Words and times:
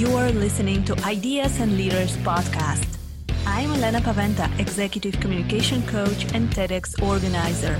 You 0.00 0.16
are 0.16 0.30
listening 0.32 0.82
to 0.84 0.98
Ideas 1.04 1.60
and 1.60 1.76
Leaders 1.76 2.16
podcast. 2.28 2.88
I'm 3.46 3.70
Elena 3.72 4.00
Paweta, 4.00 4.48
Executive 4.58 5.20
Communication 5.20 5.86
Coach 5.88 6.24
and 6.32 6.48
TEDx 6.48 7.02
organizer. 7.02 7.78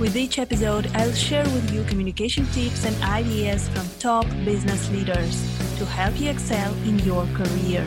With 0.00 0.16
each 0.16 0.40
episode, 0.40 0.90
I'll 0.94 1.12
share 1.12 1.44
with 1.44 1.72
you 1.72 1.84
communication 1.84 2.44
tips 2.46 2.84
and 2.84 3.00
ideas 3.04 3.68
from 3.68 3.86
top 4.00 4.26
business 4.44 4.90
leaders 4.90 5.36
to 5.78 5.86
help 5.86 6.18
you 6.18 6.30
excel 6.30 6.74
in 6.82 6.98
your 6.98 7.24
career. 7.38 7.86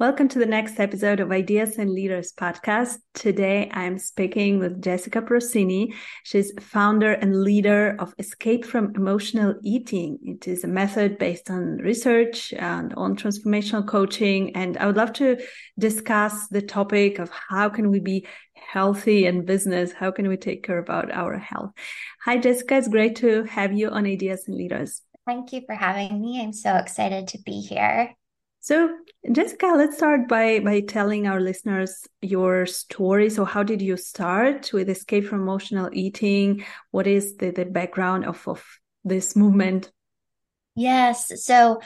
Welcome 0.00 0.28
to 0.28 0.38
the 0.38 0.46
next 0.46 0.78
episode 0.78 1.18
of 1.18 1.32
Ideas 1.32 1.76
and 1.76 1.90
Leaders 1.90 2.32
podcast. 2.32 2.98
Today 3.14 3.68
I'm 3.72 3.98
speaking 3.98 4.60
with 4.60 4.80
Jessica 4.80 5.20
Procini. 5.20 5.92
She's 6.22 6.52
founder 6.60 7.14
and 7.14 7.42
leader 7.42 7.96
of 7.98 8.14
Escape 8.16 8.64
from 8.64 8.94
Emotional 8.94 9.56
Eating. 9.64 10.20
It 10.22 10.46
is 10.46 10.62
a 10.62 10.68
method 10.68 11.18
based 11.18 11.50
on 11.50 11.78
research 11.78 12.52
and 12.52 12.94
on 12.94 13.16
transformational 13.16 13.84
coaching. 13.84 14.54
And 14.54 14.78
I 14.78 14.86
would 14.86 14.96
love 14.96 15.14
to 15.14 15.36
discuss 15.76 16.46
the 16.46 16.62
topic 16.62 17.18
of 17.18 17.30
how 17.30 17.68
can 17.68 17.90
we 17.90 17.98
be 17.98 18.24
healthy 18.54 19.26
in 19.26 19.44
business? 19.44 19.90
How 19.90 20.12
can 20.12 20.28
we 20.28 20.36
take 20.36 20.62
care 20.62 20.78
about 20.78 21.10
our 21.10 21.36
health? 21.38 21.72
Hi, 22.24 22.38
Jessica. 22.38 22.76
It's 22.76 22.86
great 22.86 23.16
to 23.16 23.42
have 23.46 23.72
you 23.72 23.88
on 23.88 24.06
Ideas 24.06 24.44
and 24.46 24.56
Leaders. 24.56 25.02
Thank 25.26 25.52
you 25.52 25.62
for 25.66 25.74
having 25.74 26.20
me. 26.20 26.40
I'm 26.40 26.52
so 26.52 26.76
excited 26.76 27.26
to 27.28 27.38
be 27.44 27.62
here. 27.62 28.14
So, 28.68 28.98
Jessica, 29.32 29.72
let's 29.74 29.96
start 29.96 30.28
by 30.28 30.60
by 30.60 30.80
telling 30.80 31.26
our 31.26 31.40
listeners 31.40 32.06
your 32.20 32.66
story. 32.66 33.30
So, 33.30 33.46
how 33.46 33.62
did 33.62 33.80
you 33.80 33.96
start 33.96 34.74
with 34.74 34.90
Escape 34.90 35.24
from 35.24 35.40
Emotional 35.40 35.88
Eating? 35.90 36.66
What 36.90 37.06
is 37.06 37.36
the, 37.36 37.50
the 37.50 37.64
background 37.64 38.26
of, 38.26 38.46
of 38.46 38.62
this 39.04 39.34
movement? 39.34 39.90
Yes. 40.76 41.42
So, 41.46 41.80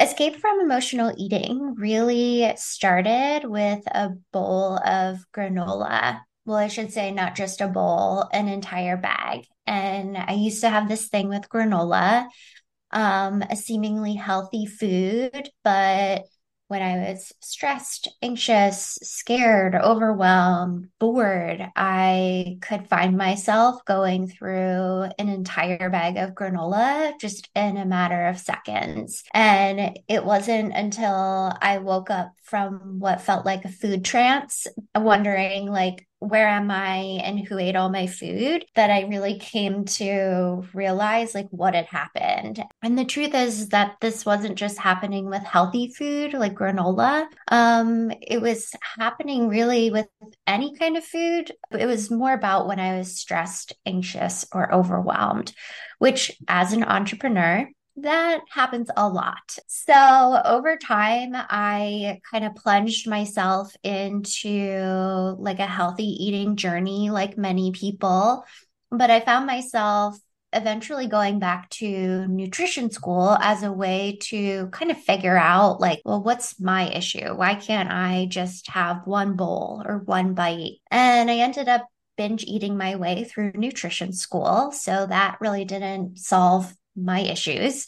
Escape 0.00 0.36
from 0.36 0.60
Emotional 0.60 1.12
Eating 1.18 1.74
really 1.76 2.54
started 2.56 3.42
with 3.44 3.84
a 3.88 4.12
bowl 4.32 4.80
of 4.82 5.18
granola. 5.36 6.22
Well, 6.46 6.56
I 6.56 6.68
should 6.68 6.90
say 6.90 7.12
not 7.12 7.36
just 7.36 7.60
a 7.60 7.68
bowl, 7.68 8.24
an 8.32 8.48
entire 8.48 8.96
bag. 8.96 9.44
And 9.66 10.16
I 10.16 10.32
used 10.32 10.62
to 10.62 10.70
have 10.70 10.88
this 10.88 11.08
thing 11.08 11.28
with 11.28 11.50
granola 11.50 12.28
um, 12.90 13.42
a 13.42 13.56
seemingly 13.56 14.14
healthy 14.14 14.66
food, 14.66 15.50
but 15.64 16.24
when 16.68 16.82
I 16.82 17.08
was 17.08 17.32
stressed, 17.40 18.14
anxious, 18.20 18.98
scared, 19.02 19.74
overwhelmed, 19.74 20.88
bored, 21.00 21.66
I 21.74 22.58
could 22.60 22.88
find 22.88 23.16
myself 23.16 23.82
going 23.86 24.28
through 24.28 25.04
an 25.18 25.28
entire 25.30 25.88
bag 25.88 26.18
of 26.18 26.34
granola 26.34 27.18
just 27.18 27.48
in 27.54 27.78
a 27.78 27.86
matter 27.86 28.26
of 28.26 28.38
seconds. 28.38 29.24
And 29.32 29.98
it 30.08 30.24
wasn't 30.24 30.74
until 30.74 31.52
I 31.60 31.78
woke 31.78 32.10
up 32.10 32.32
from 32.42 32.98
what 32.98 33.22
felt 33.22 33.46
like 33.46 33.64
a 33.64 33.70
food 33.70 34.04
trance, 34.04 34.66
wondering, 34.94 35.70
like, 35.70 36.07
where 36.20 36.48
am 36.48 36.70
I 36.70 37.20
and 37.22 37.38
who 37.38 37.58
ate 37.58 37.76
all 37.76 37.90
my 37.90 38.06
food 38.06 38.64
that 38.74 38.90
I 38.90 39.02
really 39.02 39.38
came 39.38 39.84
to 39.84 40.64
realize 40.74 41.34
like 41.34 41.46
what 41.50 41.74
had 41.74 41.86
happened. 41.86 42.62
And 42.82 42.98
the 42.98 43.04
truth 43.04 43.34
is 43.34 43.68
that 43.68 43.96
this 44.00 44.26
wasn't 44.26 44.56
just 44.56 44.78
happening 44.78 45.26
with 45.26 45.42
healthy 45.42 45.92
food 45.96 46.34
like 46.34 46.54
granola. 46.54 47.26
Um, 47.48 48.10
it 48.20 48.40
was 48.40 48.72
happening 48.98 49.48
really 49.48 49.90
with 49.90 50.08
any 50.46 50.74
kind 50.76 50.96
of 50.96 51.04
food. 51.04 51.52
It 51.70 51.86
was 51.86 52.10
more 52.10 52.32
about 52.32 52.66
when 52.66 52.80
I 52.80 52.98
was 52.98 53.16
stressed, 53.16 53.74
anxious, 53.86 54.46
or 54.52 54.74
overwhelmed, 54.74 55.52
which 55.98 56.36
as 56.48 56.72
an 56.72 56.82
entrepreneur, 56.82 57.68
that 58.02 58.40
happens 58.50 58.90
a 58.96 59.08
lot. 59.08 59.58
So 59.66 60.40
over 60.44 60.76
time, 60.76 61.32
I 61.34 62.20
kind 62.30 62.44
of 62.44 62.54
plunged 62.54 63.08
myself 63.08 63.74
into 63.82 65.36
like 65.38 65.58
a 65.58 65.66
healthy 65.66 66.04
eating 66.04 66.56
journey, 66.56 67.10
like 67.10 67.38
many 67.38 67.72
people. 67.72 68.44
But 68.90 69.10
I 69.10 69.20
found 69.20 69.46
myself 69.46 70.18
eventually 70.52 71.06
going 71.06 71.38
back 71.38 71.68
to 71.68 72.26
nutrition 72.26 72.90
school 72.90 73.36
as 73.40 73.62
a 73.62 73.72
way 73.72 74.18
to 74.22 74.68
kind 74.68 74.90
of 74.90 74.96
figure 74.96 75.36
out 75.36 75.78
like 75.78 76.00
well 76.06 76.22
what's 76.22 76.58
my 76.58 76.88
issue 76.88 77.34
why 77.34 77.54
can't 77.54 77.90
i 77.90 78.26
just 78.30 78.66
have 78.70 79.06
one 79.06 79.36
bowl 79.36 79.82
or 79.84 79.98
one 79.98 80.32
bite 80.32 80.78
and 80.90 81.30
i 81.30 81.36
ended 81.36 81.68
up 81.68 81.86
binge 82.16 82.44
eating 82.44 82.78
my 82.78 82.96
way 82.96 83.24
through 83.24 83.52
nutrition 83.54 84.10
school 84.10 84.72
so 84.72 85.06
that 85.06 85.36
really 85.38 85.66
didn't 85.66 86.16
solve 86.18 86.74
my 87.04 87.20
issues. 87.20 87.86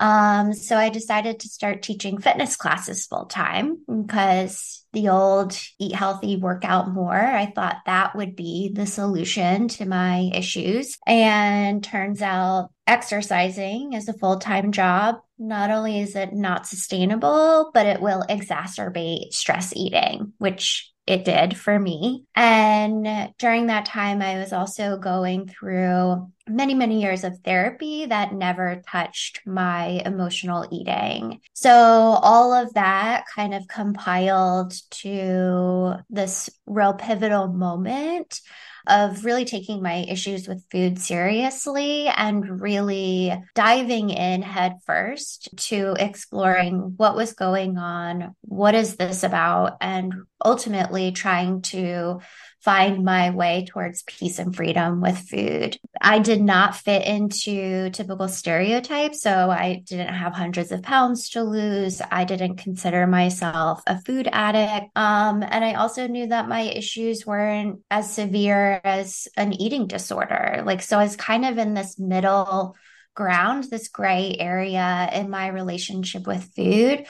Um, 0.00 0.54
so 0.54 0.76
I 0.76 0.88
decided 0.88 1.40
to 1.40 1.48
start 1.48 1.82
teaching 1.82 2.18
fitness 2.18 2.56
classes 2.56 3.06
full 3.06 3.26
time 3.26 3.80
because 3.86 4.86
the 4.94 5.10
old 5.10 5.56
eat 5.78 5.94
healthy, 5.94 6.36
workout 6.36 6.90
more, 6.90 7.14
I 7.14 7.52
thought 7.54 7.82
that 7.84 8.16
would 8.16 8.34
be 8.34 8.72
the 8.74 8.86
solution 8.86 9.68
to 9.68 9.84
my 9.84 10.30
issues. 10.34 10.96
And 11.06 11.84
turns 11.84 12.22
out 12.22 12.70
exercising 12.86 13.92
is 13.92 14.08
a 14.08 14.14
full 14.14 14.38
time 14.38 14.72
job. 14.72 15.16
Not 15.38 15.70
only 15.70 16.00
is 16.00 16.16
it 16.16 16.32
not 16.32 16.66
sustainable, 16.66 17.70
but 17.74 17.86
it 17.86 18.00
will 18.00 18.24
exacerbate 18.28 19.34
stress 19.34 19.74
eating, 19.76 20.32
which 20.38 20.89
it 21.06 21.24
did 21.24 21.56
for 21.56 21.78
me. 21.78 22.24
And 22.36 23.32
during 23.38 23.66
that 23.66 23.86
time, 23.86 24.22
I 24.22 24.38
was 24.38 24.52
also 24.52 24.96
going 24.96 25.48
through 25.48 26.30
many, 26.46 26.74
many 26.74 27.00
years 27.00 27.24
of 27.24 27.38
therapy 27.38 28.06
that 28.06 28.34
never 28.34 28.82
touched 28.88 29.40
my 29.46 30.02
emotional 30.04 30.66
eating. 30.70 31.40
So 31.52 31.72
all 31.72 32.52
of 32.52 32.74
that 32.74 33.24
kind 33.34 33.54
of 33.54 33.66
compiled 33.68 34.74
to 34.90 35.94
this 36.10 36.50
real 36.66 36.94
pivotal 36.94 37.48
moment 37.48 38.40
of 38.86 39.24
really 39.24 39.44
taking 39.44 39.82
my 39.82 40.04
issues 40.08 40.48
with 40.48 40.64
food 40.70 40.98
seriously 40.98 42.08
and 42.08 42.60
really 42.60 43.32
diving 43.54 44.10
in 44.10 44.42
head 44.42 44.76
first 44.86 45.48
to 45.56 45.94
exploring 45.98 46.94
what 46.96 47.16
was 47.16 47.32
going 47.32 47.78
on, 47.78 48.34
what 48.42 48.74
is 48.74 48.96
this 48.96 49.22
about, 49.22 49.76
and 49.80 50.12
ultimately 50.44 51.12
trying 51.12 51.62
to 51.62 52.20
find 52.62 53.04
my 53.04 53.30
way 53.30 53.66
towards 53.66 54.02
peace 54.02 54.38
and 54.38 54.54
freedom 54.54 55.00
with 55.00 55.16
food. 55.16 55.78
I 56.00 56.18
did 56.18 56.42
not 56.42 56.76
fit 56.76 57.06
into 57.06 57.90
typical 57.90 58.28
stereotypes. 58.28 59.22
So 59.22 59.50
I 59.50 59.82
didn't 59.84 60.12
have 60.12 60.34
hundreds 60.34 60.70
of 60.70 60.82
pounds 60.82 61.30
to 61.30 61.42
lose. 61.42 62.02
I 62.10 62.24
didn't 62.24 62.56
consider 62.56 63.06
myself 63.06 63.82
a 63.86 64.00
food 64.02 64.28
addict. 64.30 64.90
Um, 64.94 65.42
and 65.42 65.64
I 65.64 65.74
also 65.74 66.06
knew 66.06 66.26
that 66.26 66.48
my 66.48 66.60
issues 66.60 67.26
weren't 67.26 67.80
as 67.90 68.12
severe 68.12 68.80
as 68.84 69.26
an 69.36 69.54
eating 69.54 69.86
disorder. 69.86 70.62
Like, 70.64 70.82
so 70.82 70.98
I 70.98 71.04
was 71.04 71.16
kind 71.16 71.46
of 71.46 71.56
in 71.56 71.72
this 71.72 71.98
middle 71.98 72.76
ground, 73.14 73.64
this 73.64 73.88
gray 73.88 74.36
area 74.38 75.08
in 75.12 75.30
my 75.30 75.48
relationship 75.48 76.26
with 76.26 76.50
food 76.54 77.06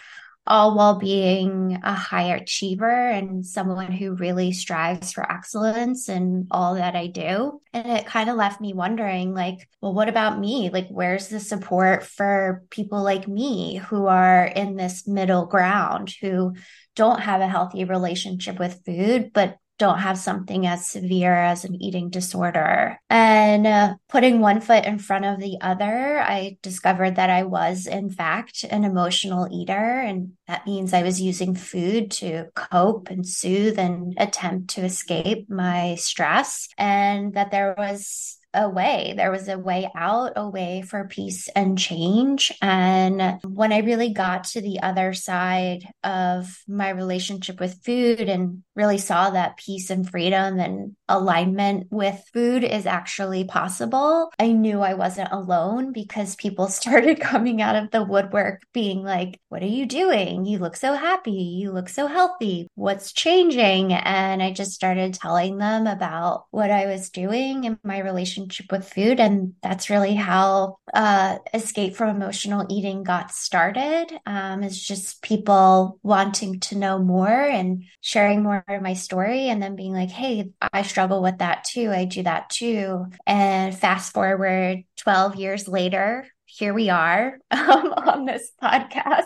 all 0.50 0.74
while 0.74 0.98
being 0.98 1.78
a 1.84 1.94
high 1.94 2.34
achiever 2.34 2.90
and 2.90 3.46
someone 3.46 3.92
who 3.92 4.16
really 4.16 4.50
strives 4.50 5.12
for 5.12 5.22
excellence 5.30 6.08
in 6.08 6.48
all 6.50 6.74
that 6.74 6.96
I 6.96 7.06
do. 7.06 7.60
And 7.72 7.86
it 7.86 8.04
kind 8.04 8.28
of 8.28 8.36
left 8.36 8.60
me 8.60 8.74
wondering, 8.74 9.32
like, 9.32 9.68
well, 9.80 9.94
what 9.94 10.08
about 10.08 10.40
me? 10.40 10.68
Like, 10.68 10.88
where's 10.88 11.28
the 11.28 11.38
support 11.38 12.04
for 12.04 12.64
people 12.68 13.00
like 13.02 13.28
me 13.28 13.76
who 13.76 14.06
are 14.06 14.44
in 14.44 14.74
this 14.74 15.06
middle 15.06 15.46
ground, 15.46 16.12
who 16.20 16.54
don't 16.96 17.20
have 17.20 17.40
a 17.40 17.48
healthy 17.48 17.84
relationship 17.84 18.58
with 18.58 18.84
food, 18.84 19.30
but 19.32 19.56
don't 19.80 19.98
have 19.98 20.18
something 20.18 20.66
as 20.66 20.86
severe 20.86 21.34
as 21.34 21.64
an 21.64 21.74
eating 21.82 22.10
disorder. 22.10 23.00
And 23.08 23.66
uh, 23.66 23.94
putting 24.08 24.40
one 24.40 24.60
foot 24.60 24.84
in 24.84 24.98
front 24.98 25.24
of 25.24 25.40
the 25.40 25.56
other, 25.62 26.20
I 26.20 26.58
discovered 26.62 27.16
that 27.16 27.30
I 27.30 27.44
was, 27.44 27.86
in 27.86 28.10
fact, 28.10 28.62
an 28.64 28.84
emotional 28.84 29.48
eater. 29.50 29.72
And 29.72 30.32
that 30.46 30.66
means 30.66 30.92
I 30.92 31.02
was 31.02 31.20
using 31.20 31.54
food 31.54 32.10
to 32.12 32.50
cope 32.54 33.08
and 33.08 33.26
soothe 33.26 33.78
and 33.78 34.14
attempt 34.18 34.70
to 34.74 34.82
escape 34.82 35.48
my 35.48 35.94
stress, 35.94 36.68
and 36.76 37.32
that 37.34 37.50
there 37.50 37.74
was 37.76 38.36
a 38.52 38.68
way. 38.68 39.14
There 39.16 39.30
was 39.30 39.48
a 39.48 39.58
way 39.58 39.88
out, 39.94 40.32
a 40.36 40.48
way 40.48 40.82
for 40.82 41.06
peace 41.06 41.48
and 41.54 41.78
change. 41.78 42.52
And 42.60 43.38
when 43.44 43.72
I 43.72 43.78
really 43.78 44.12
got 44.12 44.44
to 44.44 44.60
the 44.60 44.80
other 44.80 45.12
side 45.12 45.86
of 46.02 46.58
my 46.66 46.90
relationship 46.90 47.60
with 47.60 47.82
food 47.84 48.28
and 48.28 48.62
really 48.74 48.98
saw 48.98 49.30
that 49.30 49.56
peace 49.56 49.90
and 49.90 50.08
freedom 50.08 50.58
and 50.58 50.96
alignment 51.08 51.88
with 51.90 52.22
food 52.32 52.64
is 52.64 52.86
actually 52.86 53.44
possible, 53.44 54.30
I 54.38 54.52
knew 54.52 54.80
I 54.80 54.94
wasn't 54.94 55.32
alone 55.32 55.92
because 55.92 56.34
people 56.36 56.68
started 56.68 57.20
coming 57.20 57.62
out 57.62 57.76
of 57.76 57.90
the 57.90 58.02
woodwork 58.02 58.62
being 58.72 59.04
like, 59.04 59.40
What 59.48 59.62
are 59.62 59.66
you 59.66 59.86
doing? 59.86 60.44
You 60.44 60.58
look 60.58 60.76
so 60.76 60.94
happy. 60.94 61.30
You 61.30 61.72
look 61.72 61.88
so 61.88 62.06
healthy. 62.06 62.66
What's 62.74 63.12
changing? 63.12 63.92
And 63.92 64.42
I 64.42 64.52
just 64.52 64.72
started 64.72 65.14
telling 65.14 65.58
them 65.58 65.86
about 65.86 66.46
what 66.50 66.70
I 66.70 66.86
was 66.86 67.10
doing 67.10 67.64
in 67.64 67.78
my 67.84 67.98
relationship 67.98 68.39
relationship 68.40 68.72
with 68.72 68.88
food. 68.88 69.20
And 69.20 69.54
that's 69.62 69.90
really 69.90 70.14
how 70.14 70.78
uh, 70.92 71.38
Escape 71.52 71.94
from 71.96 72.16
Emotional 72.16 72.66
Eating 72.68 73.02
got 73.02 73.30
started. 73.30 74.06
Um, 74.26 74.62
it's 74.62 74.80
just 74.80 75.22
people 75.22 75.98
wanting 76.02 76.60
to 76.60 76.78
know 76.78 76.98
more 76.98 77.28
and 77.28 77.84
sharing 78.00 78.42
more 78.42 78.64
of 78.68 78.82
my 78.82 78.94
story, 78.94 79.48
and 79.48 79.62
then 79.62 79.76
being 79.76 79.92
like, 79.92 80.10
hey, 80.10 80.50
I 80.72 80.82
struggle 80.82 81.22
with 81.22 81.38
that 81.38 81.64
too. 81.64 81.90
I 81.90 82.04
do 82.04 82.22
that 82.22 82.50
too. 82.50 83.06
And 83.26 83.76
fast 83.76 84.12
forward 84.12 84.84
12 84.96 85.36
years 85.36 85.68
later, 85.68 86.26
here 86.46 86.74
we 86.74 86.90
are 86.90 87.38
um, 87.50 87.92
on 87.92 88.24
this 88.24 88.50
podcast. 88.62 89.24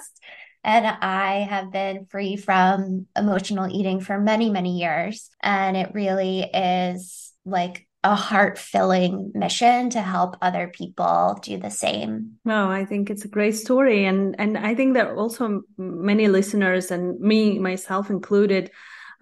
And 0.67 0.87
I 0.87 1.41
have 1.41 1.71
been 1.71 2.07
free 2.07 2.37
from 2.37 3.07
emotional 3.15 3.69
eating 3.71 4.01
for 4.01 4.19
many, 4.19 4.49
many 4.49 4.79
years. 4.79 5.29
And 5.43 5.77
it 5.77 5.93
really 5.93 6.41
is 6.41 7.33
like 7.45 7.87
a 8.05 8.15
heart 8.15 8.59
filling 8.59 9.33
mission 9.35 9.89
to 9.91 10.01
help 10.03 10.37
other 10.43 10.69
people 10.69 11.39
do 11.43 11.57
the 11.57 11.71
same. 11.71 12.37
No, 12.45 12.71
I 12.71 12.85
think 12.85 13.09
it's 13.09 13.25
a 13.25 13.29
great 13.29 13.57
story. 13.57 14.05
And, 14.05 14.37
and 14.39 14.59
I 14.59 14.75
think 14.75 14.95
that 14.95 15.17
also 15.17 15.63
many 15.79 16.29
listeners 16.29 16.91
and 16.91 17.19
me, 17.19 17.59
myself 17.59 18.11
included, 18.11 18.71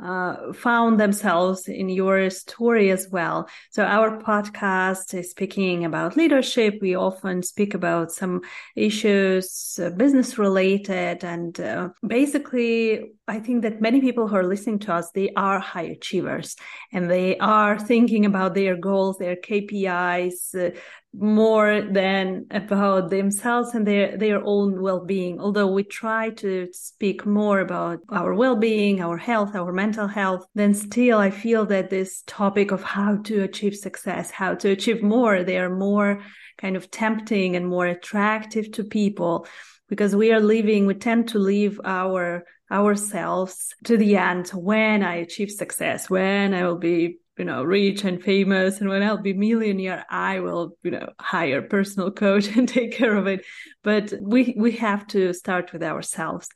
uh, 0.03 0.53
found 0.53 0.99
themselves 0.99 1.69
in 1.69 1.89
your 1.89 2.29
story 2.31 2.91
as 2.91 3.09
well. 3.11 3.49
So 3.71 3.85
our 3.85 4.19
podcast 4.21 5.15
is 5.15 5.31
speaking 5.31 5.85
about 5.85 6.17
leadership. 6.17 6.79
We 6.81 6.95
often 6.97 7.43
speak 7.43 7.75
about 7.75 8.13
some 8.13 8.41
issues, 8.75 9.79
uh, 9.83 9.91
business 9.91 10.39
related, 10.39 11.25
and 11.25 11.59
uh, 11.61 11.91
basically, 12.07 13.13
I 13.29 13.39
think 13.39 13.63
that 13.63 13.81
many 13.81 14.01
people 14.01 14.29
who 14.29 14.37
are 14.37 14.47
listening 14.47 14.81
to 14.81 14.95
us, 14.95 15.11
they 15.13 15.31
are 15.37 15.59
high 15.59 15.83
achievers 15.83 16.57
and 16.93 17.11
they 17.11 17.39
are 17.39 17.79
thinking 17.79 18.27
about 18.27 18.55
their 18.55 18.77
goals, 18.77 19.19
their 19.19 19.37
KPIs, 19.37 20.55
uh, 20.55 20.71
more 21.15 21.83
than 21.83 22.47
about 22.51 23.11
themselves 23.11 23.75
and 23.75 23.87
their 23.87 24.17
their 24.17 24.41
own 24.45 24.81
well-being. 24.81 25.41
Although 25.41 25.73
we 25.73 25.85
try 25.85 26.31
to 26.31 26.69
speak 26.73 27.27
more 27.27 27.61
about 27.61 28.01
our 28.09 28.35
well-being 28.35 29.03
our 29.03 29.17
health 29.17 29.55
our 29.55 29.73
mental 29.73 30.07
health 30.07 30.47
then 30.55 30.75
still 30.75 31.19
i 31.19 31.31
feel 31.31 31.67
that 31.67 31.91
this 31.91 32.23
topic 32.27 32.71
of 32.71 32.83
how 32.83 33.17
to 33.17 33.43
achieve 33.43 33.75
success 33.75 34.31
how 34.31 34.55
to 34.55 34.71
achieve 34.71 35.03
more 35.03 35.43
they 35.43 35.59
are 35.59 35.75
more 35.75 36.23
kind 36.59 36.77
of 36.77 36.91
tempting 36.91 37.57
and 37.57 37.67
more 37.67 37.87
attractive 37.87 38.71
to 38.73 38.85
people 38.85 39.47
because 39.89 40.17
we 40.17 40.33
are 40.33 40.41
living 40.41 40.87
we 40.87 40.95
tend 40.95 41.29
to 41.29 41.39
live 41.39 41.81
our 41.85 42.45
ourselves 42.71 43.75
to 43.85 43.97
the 43.97 44.17
end 44.17 44.49
when 44.51 45.03
i 45.03 45.17
achieve 45.17 45.51
success 45.51 46.09
when 46.09 46.55
i 46.55 46.65
will 46.65 46.79
be 46.79 47.19
you 47.39 47.45
know 47.45 47.63
rich 47.63 48.05
and 48.05 48.23
famous 48.23 48.81
and 48.81 48.91
when 48.91 49.03
i'll 49.03 49.17
be 49.17 49.33
millionaire 49.33 50.05
i 50.11 50.39
will 50.41 50.77
you 50.83 50.91
know 50.91 51.09
hire 51.19 51.63
personal 51.63 52.11
coach 52.11 52.47
and 52.57 52.69
take 52.69 52.93
care 52.93 53.17
of 53.17 53.27
it. 53.27 53.45
But 53.83 54.13
we 54.21 54.55
we 54.57 54.73
have 54.73 55.07
to 55.09 55.33
start 55.33 55.73
with 55.73 55.83
ourselves. 55.83 56.49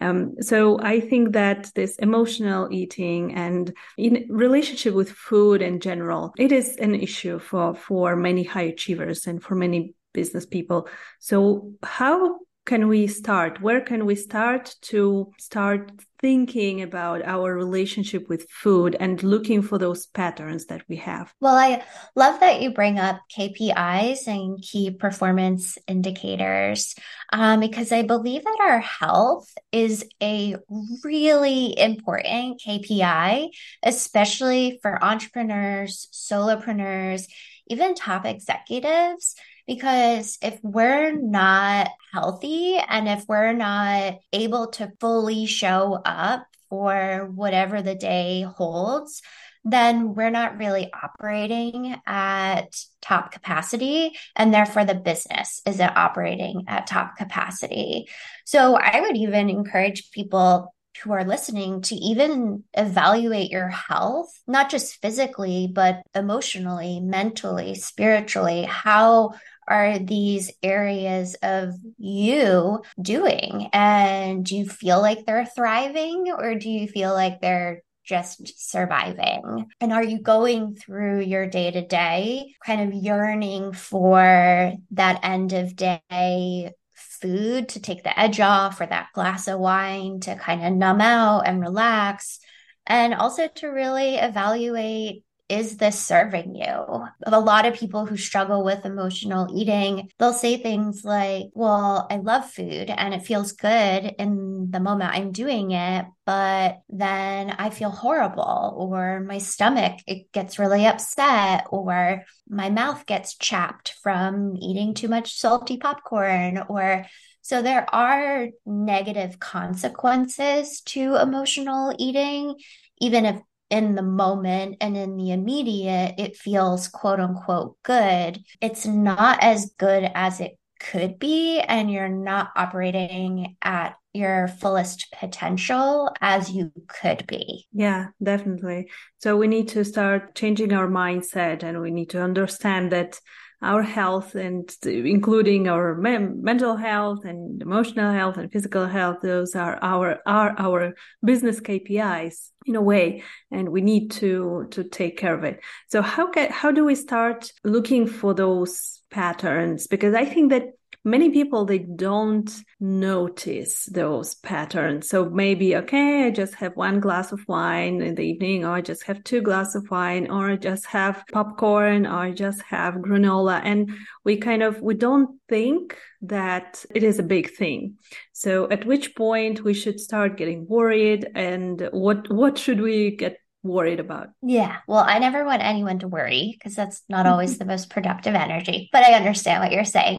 Um, 0.00 0.34
so 0.40 0.78
i 0.80 1.00
think 1.00 1.32
that 1.32 1.70
this 1.74 1.96
emotional 1.96 2.68
eating 2.70 3.34
and 3.34 3.72
in 3.96 4.26
relationship 4.28 4.94
with 4.94 5.10
food 5.10 5.62
in 5.62 5.80
general 5.80 6.32
it 6.36 6.52
is 6.52 6.76
an 6.76 6.94
issue 6.94 7.38
for 7.38 7.74
for 7.74 8.16
many 8.16 8.44
high 8.44 8.68
achievers 8.74 9.26
and 9.26 9.42
for 9.42 9.54
many 9.54 9.94
business 10.14 10.46
people. 10.46 10.88
So 11.18 11.72
how 11.82 12.38
can 12.64 12.88
we 12.88 13.06
start? 13.06 13.60
Where 13.60 13.82
can 13.82 14.06
we 14.06 14.14
start 14.14 14.74
to 14.82 15.30
start 15.38 15.92
thinking 16.24 16.80
about 16.80 17.20
our 17.26 17.54
relationship 17.54 18.30
with 18.30 18.48
food 18.48 18.96
and 18.98 19.22
looking 19.22 19.60
for 19.60 19.76
those 19.76 20.06
patterns 20.06 20.64
that 20.64 20.80
we 20.88 20.96
have? 20.96 21.30
Well, 21.38 21.54
I 21.54 21.84
love 22.16 22.40
that 22.40 22.62
you 22.62 22.70
bring 22.70 22.98
up 22.98 23.20
KPIs 23.36 24.26
and 24.26 24.58
key 24.62 24.90
performance 24.90 25.76
indicators 25.86 26.94
um, 27.30 27.60
because 27.60 27.92
I 27.92 28.04
believe 28.04 28.42
that 28.42 28.58
our 28.58 28.80
health 28.80 29.52
is 29.70 30.02
a 30.22 30.56
really 31.04 31.78
important 31.78 32.58
KPI, 32.66 33.50
especially 33.82 34.78
for 34.80 35.04
entrepreneurs, 35.04 36.08
solopreneurs, 36.10 37.24
even 37.66 37.94
top 37.94 38.24
executives 38.24 39.34
because 39.66 40.38
if 40.42 40.58
we're 40.62 41.12
not 41.12 41.90
healthy 42.14 42.76
and 42.76 43.08
if 43.08 43.24
we're 43.28 43.52
not 43.52 44.14
able 44.32 44.68
to 44.68 44.92
fully 45.00 45.46
show 45.46 46.00
up 46.04 46.46
for 46.70 47.30
whatever 47.34 47.82
the 47.82 47.94
day 47.94 48.42
holds, 48.42 49.20
then 49.64 50.14
we're 50.14 50.30
not 50.30 50.58
really 50.58 50.92
operating 50.92 51.96
at 52.06 52.66
top 53.00 53.32
capacity 53.32 54.12
and 54.36 54.52
therefore 54.52 54.84
the 54.84 54.94
business 54.94 55.60
isn't 55.66 55.96
operating 55.96 56.64
at 56.68 56.86
top 56.86 57.16
capacity. 57.16 58.06
So 58.44 58.76
I 58.76 59.00
would 59.00 59.16
even 59.16 59.50
encourage 59.50 60.10
people 60.10 60.74
who 61.02 61.12
are 61.12 61.24
listening 61.24 61.82
to 61.82 61.94
even 61.96 62.62
evaluate 62.74 63.50
your 63.50 63.68
health, 63.68 64.30
not 64.46 64.70
just 64.70 65.00
physically, 65.02 65.68
but 65.72 66.02
emotionally, 66.14 67.00
mentally, 67.00 67.74
spiritually. 67.74 68.62
How 68.62 69.32
are 69.66 69.98
these 69.98 70.50
areas 70.62 71.36
of 71.42 71.74
you 71.98 72.82
doing? 73.00 73.68
And 73.72 74.44
do 74.44 74.56
you 74.56 74.68
feel 74.68 75.00
like 75.00 75.24
they're 75.24 75.46
thriving 75.46 76.32
or 76.32 76.54
do 76.54 76.68
you 76.68 76.88
feel 76.88 77.12
like 77.12 77.40
they're 77.40 77.82
just 78.04 78.70
surviving? 78.70 79.66
And 79.80 79.92
are 79.92 80.04
you 80.04 80.20
going 80.20 80.76
through 80.76 81.20
your 81.20 81.46
day 81.46 81.70
to 81.70 81.86
day 81.86 82.54
kind 82.64 82.92
of 82.92 83.02
yearning 83.02 83.72
for 83.72 84.72
that 84.92 85.20
end 85.22 85.52
of 85.52 85.74
day 85.74 86.72
food 86.94 87.70
to 87.70 87.80
take 87.80 88.02
the 88.02 88.18
edge 88.18 88.40
off 88.40 88.80
or 88.80 88.86
that 88.86 89.08
glass 89.14 89.48
of 89.48 89.58
wine 89.58 90.20
to 90.20 90.36
kind 90.36 90.64
of 90.64 90.72
numb 90.74 91.00
out 91.00 91.42
and 91.46 91.60
relax? 91.60 92.40
And 92.86 93.14
also 93.14 93.48
to 93.48 93.68
really 93.68 94.16
evaluate 94.16 95.23
is 95.48 95.76
this 95.76 96.00
serving 96.00 96.54
you? 96.54 97.06
A 97.26 97.40
lot 97.40 97.66
of 97.66 97.74
people 97.74 98.06
who 98.06 98.16
struggle 98.16 98.64
with 98.64 98.86
emotional 98.86 99.48
eating, 99.54 100.08
they'll 100.18 100.32
say 100.32 100.56
things 100.56 101.04
like, 101.04 101.46
well, 101.52 102.06
I 102.10 102.16
love 102.16 102.50
food 102.50 102.88
and 102.88 103.12
it 103.12 103.26
feels 103.26 103.52
good 103.52 104.14
in 104.18 104.70
the 104.70 104.80
moment 104.80 105.12
I'm 105.14 105.32
doing 105.32 105.72
it, 105.72 106.06
but 106.24 106.78
then 106.88 107.50
I 107.50 107.70
feel 107.70 107.90
horrible 107.90 108.74
or 108.78 109.20
my 109.20 109.38
stomach 109.38 109.98
it 110.06 110.32
gets 110.32 110.58
really 110.58 110.86
upset 110.86 111.66
or 111.70 112.24
my 112.48 112.70
mouth 112.70 113.04
gets 113.06 113.36
chapped 113.36 113.94
from 114.02 114.56
eating 114.56 114.94
too 114.94 115.08
much 115.08 115.38
salty 115.38 115.76
popcorn 115.76 116.64
or 116.68 117.04
so 117.42 117.60
there 117.60 117.86
are 117.94 118.48
negative 118.64 119.38
consequences 119.38 120.80
to 120.82 121.16
emotional 121.16 121.94
eating 121.98 122.54
even 123.00 123.26
if 123.26 123.36
in 123.74 123.96
the 123.96 124.02
moment 124.02 124.76
and 124.80 124.96
in 124.96 125.16
the 125.16 125.32
immediate, 125.32 126.14
it 126.16 126.36
feels 126.36 126.86
quote 126.86 127.18
unquote 127.18 127.76
good. 127.82 128.40
It's 128.60 128.86
not 128.86 129.42
as 129.42 129.74
good 129.78 130.08
as 130.14 130.40
it 130.40 130.52
could 130.78 131.18
be, 131.18 131.58
and 131.58 131.90
you're 131.90 132.08
not 132.08 132.50
operating 132.54 133.56
at 133.62 133.96
your 134.12 134.46
fullest 134.46 135.12
potential 135.18 136.08
as 136.20 136.52
you 136.52 136.70
could 136.86 137.26
be. 137.26 137.66
Yeah, 137.72 138.08
definitely. 138.22 138.90
So 139.18 139.36
we 139.36 139.48
need 139.48 139.68
to 139.70 139.84
start 139.84 140.36
changing 140.36 140.72
our 140.72 140.86
mindset 140.86 141.64
and 141.64 141.80
we 141.80 141.90
need 141.90 142.10
to 142.10 142.22
understand 142.22 142.92
that 142.92 143.18
our 143.64 143.82
health 143.82 144.34
and 144.34 144.74
including 144.84 145.68
our 145.68 145.94
mental 145.94 146.76
health 146.76 147.24
and 147.24 147.62
emotional 147.62 148.12
health 148.12 148.36
and 148.36 148.52
physical 148.52 148.86
health 148.86 149.18
those 149.22 149.54
are 149.56 149.78
our 149.82 150.20
are 150.26 150.54
our 150.58 150.94
business 151.24 151.60
KPIs 151.60 152.50
in 152.66 152.76
a 152.76 152.82
way 152.82 153.22
and 153.50 153.70
we 153.70 153.80
need 153.80 154.10
to 154.12 154.66
to 154.70 154.84
take 154.84 155.16
care 155.18 155.34
of 155.34 155.44
it. 155.44 155.60
So 155.88 156.02
how 156.02 156.30
can 156.30 156.50
how 156.50 156.70
do 156.70 156.84
we 156.84 156.94
start 156.94 157.52
looking 157.64 158.06
for 158.06 158.34
those 158.34 159.02
patterns? 159.10 159.86
Because 159.86 160.14
i 160.14 160.24
think 160.24 160.50
that 160.50 160.64
many 161.04 161.30
people 161.30 161.64
they 161.64 161.78
don't 161.78 162.50
notice 162.80 163.84
those 163.86 164.34
patterns 164.36 165.08
so 165.08 165.28
maybe 165.28 165.76
okay 165.76 166.24
i 166.24 166.30
just 166.30 166.54
have 166.54 166.74
one 166.76 166.98
glass 166.98 167.30
of 167.30 167.40
wine 167.46 168.00
in 168.00 168.14
the 168.14 168.22
evening 168.22 168.64
or 168.64 168.72
i 168.72 168.80
just 168.80 169.04
have 169.04 169.22
two 169.22 169.42
glasses 169.42 169.76
of 169.76 169.90
wine 169.90 170.30
or 170.30 170.50
i 170.50 170.56
just 170.56 170.86
have 170.86 171.22
popcorn 171.32 172.06
or 172.06 172.18
i 172.20 172.30
just 172.30 172.62
have 172.62 172.94
granola 172.94 173.60
and 173.64 173.90
we 174.24 174.36
kind 174.36 174.62
of 174.62 174.80
we 174.80 174.94
don't 174.94 175.38
think 175.48 175.96
that 176.22 176.84
it 176.94 177.02
is 177.02 177.18
a 177.18 177.22
big 177.22 177.50
thing 177.50 177.94
so 178.32 178.68
at 178.70 178.86
which 178.86 179.14
point 179.14 179.62
we 179.62 179.74
should 179.74 180.00
start 180.00 180.38
getting 180.38 180.66
worried 180.66 181.28
and 181.34 181.88
what 181.92 182.32
what 182.32 182.56
should 182.56 182.80
we 182.80 183.10
get 183.10 183.38
worried 183.64 183.98
about. 183.98 184.28
Yeah. 184.42 184.76
Well, 184.86 185.04
I 185.06 185.18
never 185.18 185.44
want 185.44 185.62
anyone 185.62 185.98
to 186.00 186.08
worry 186.08 186.54
because 186.56 186.76
that's 186.76 187.02
not 187.08 187.26
always 187.30 187.58
the 187.58 187.64
most 187.64 187.90
productive 187.90 188.34
energy, 188.34 188.90
but 188.92 189.02
I 189.02 189.14
understand 189.14 189.62
what 189.62 189.72
you're 189.72 189.84
saying. 189.84 190.18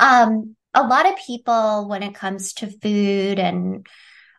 Um, 0.00 0.56
a 0.74 0.82
lot 0.82 1.06
of 1.06 1.18
people, 1.24 1.88
when 1.88 2.02
it 2.02 2.14
comes 2.14 2.54
to 2.54 2.66
food 2.66 3.38
and 3.38 3.86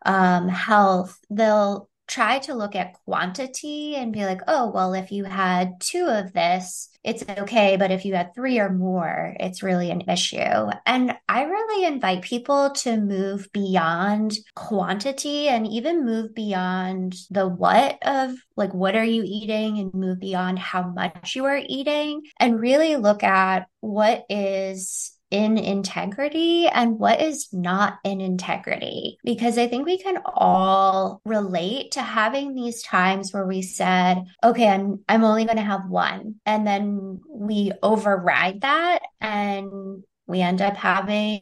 um, 0.06 0.50
health, 0.50 1.18
they'll 1.30 1.89
try 2.08 2.39
to 2.39 2.53
look 2.53 2.75
at 2.75 2.94
quantity 3.06 3.96
and 3.96 4.12
be 4.12 4.25
like, 4.25 4.41
oh, 4.48 4.70
well, 4.70 4.94
if 4.94 5.12
you 5.12 5.24
had 5.24 5.80
two 5.80 6.06
of 6.08 6.34
this, 6.34 6.89
it's 7.03 7.24
okay. 7.38 7.77
But 7.77 7.91
if 7.91 8.03
you 8.03 8.13
had 8.13 8.36
three 8.36 8.60
or 8.60 8.70
more, 8.70 9.36
it's 9.39 9.63
really 9.63 9.91
an 9.91 10.01
issue. 10.10 10.38
And 10.86 11.15
I 11.30 11.44
really 11.44 11.86
invite 11.86 12.22
people 12.24 12.72
to 12.72 12.98
move 12.98 13.48
beyond 13.53 14.38
quantity 14.56 15.48
and 15.48 15.65
even 15.65 16.06
move 16.06 16.36
beyond 16.36 17.15
the 17.30 17.48
what 17.48 17.98
of 18.06 18.34
like, 18.58 18.74
what 18.74 18.96
are 18.96 19.06
you 19.06 19.24
eating 19.25 19.80
and 19.80 19.94
move 19.94 20.20
beyond 20.20 20.60
how 20.60 20.89
much 20.89 21.36
you 21.36 21.46
are 21.46 21.62
eating 21.65 22.24
and 22.39 22.60
really 22.60 22.98
look 22.98 23.24
at 23.24 23.68
what 23.80 24.25
is 24.30 25.13
in 25.31 25.57
integrity 25.57 26.67
and 26.67 27.00
what 27.00 27.21
is 27.21 27.50
not 27.53 28.00
in 28.03 28.21
integrity. 28.21 29.17
Because 29.23 29.57
I 29.57 29.67
think 29.67 29.85
we 29.85 29.97
can 29.97 30.19
all 30.25 31.21
relate 31.25 31.91
to 31.91 32.01
having 32.01 32.53
these 32.53 32.83
times 32.83 33.33
where 33.33 33.47
we 33.47 33.61
said, 33.61 34.23
okay, 34.43 34.67
I'm, 34.67 35.03
I'm 35.09 35.23
only 35.23 35.45
going 35.45 35.57
to 35.57 35.63
have 35.63 35.89
one. 35.89 36.35
And 36.45 36.67
then 36.67 37.21
we 37.27 37.71
override 37.81 38.61
that 38.61 39.00
and 39.19 40.03
we 40.27 40.41
end 40.41 40.61
up 40.61 40.75
having 40.75 41.41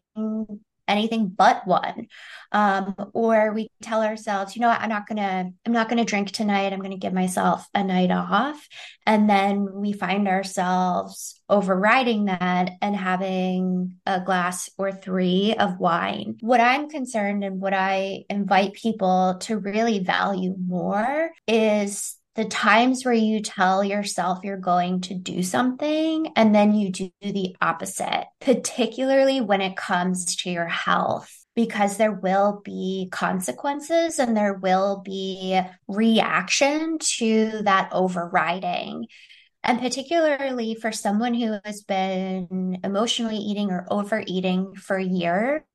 anything 0.89 1.27
but 1.29 1.65
one. 1.65 2.07
Um, 2.51 2.95
or 3.13 3.53
we 3.53 3.69
tell 3.83 4.01
ourselves 4.01 4.55
you 4.55 4.61
know 4.63 4.69
i'm 4.69 4.89
not 4.89 5.07
gonna 5.07 5.51
i'm 5.65 5.71
not 5.71 5.87
gonna 5.87 6.03
drink 6.03 6.31
tonight. 6.31 6.73
I'm 6.73 6.81
gonna 6.81 6.97
give 6.97 7.13
myself 7.13 7.67
a 7.75 7.83
night 7.83 8.11
off. 8.11 8.67
And 9.05 9.29
then 9.29 9.67
we 9.73 9.93
find 9.93 10.27
ourselves 10.27 11.39
overriding 11.47 12.25
that 12.25 12.71
and 12.81 12.95
having 12.95 13.95
a 14.05 14.21
glass 14.21 14.69
or 14.77 14.91
three 14.91 15.55
of 15.59 15.79
wine. 15.79 16.37
What 16.41 16.59
i'm 16.59 16.89
concerned 16.89 17.43
and 17.43 17.61
what 17.61 17.73
i 17.73 18.25
invite 18.29 18.73
people 18.73 19.37
to 19.41 19.57
really 19.57 19.99
value 19.99 20.55
more 20.57 21.31
is 21.47 22.18
the 22.39 22.45
times 22.45 23.03
where 23.03 23.13
you 23.13 23.41
tell 23.41 23.83
yourself 23.83 24.39
you're 24.45 24.55
going 24.55 25.01
to 25.01 25.13
do 25.13 25.43
something 25.43 26.31
and 26.37 26.55
then 26.55 26.73
you 26.73 26.89
do 26.89 27.11
the 27.19 27.53
opposite, 27.61 28.27
particularly 28.39 29.41
when 29.41 29.59
it 29.59 29.75
comes 29.75 30.37
to 30.37 30.49
your 30.49 30.65
health 30.65 31.29
because 31.53 31.97
there 31.97 32.13
will 32.13 32.61
be 32.63 33.09
consequences 33.11 34.19
and 34.19 34.37
there 34.37 34.53
will 34.53 35.01
be 35.03 35.59
reaction 35.89 36.97
to 36.99 37.61
that 37.63 37.89
overriding. 37.91 39.07
And 39.61 39.81
particularly 39.81 40.75
for 40.75 40.93
someone 40.93 41.33
who 41.33 41.59
has 41.65 41.81
been 41.81 42.79
emotionally 42.85 43.35
eating 43.35 43.69
or 43.69 43.85
overeating 43.91 44.75
for 44.75 44.97
years, 44.97 45.65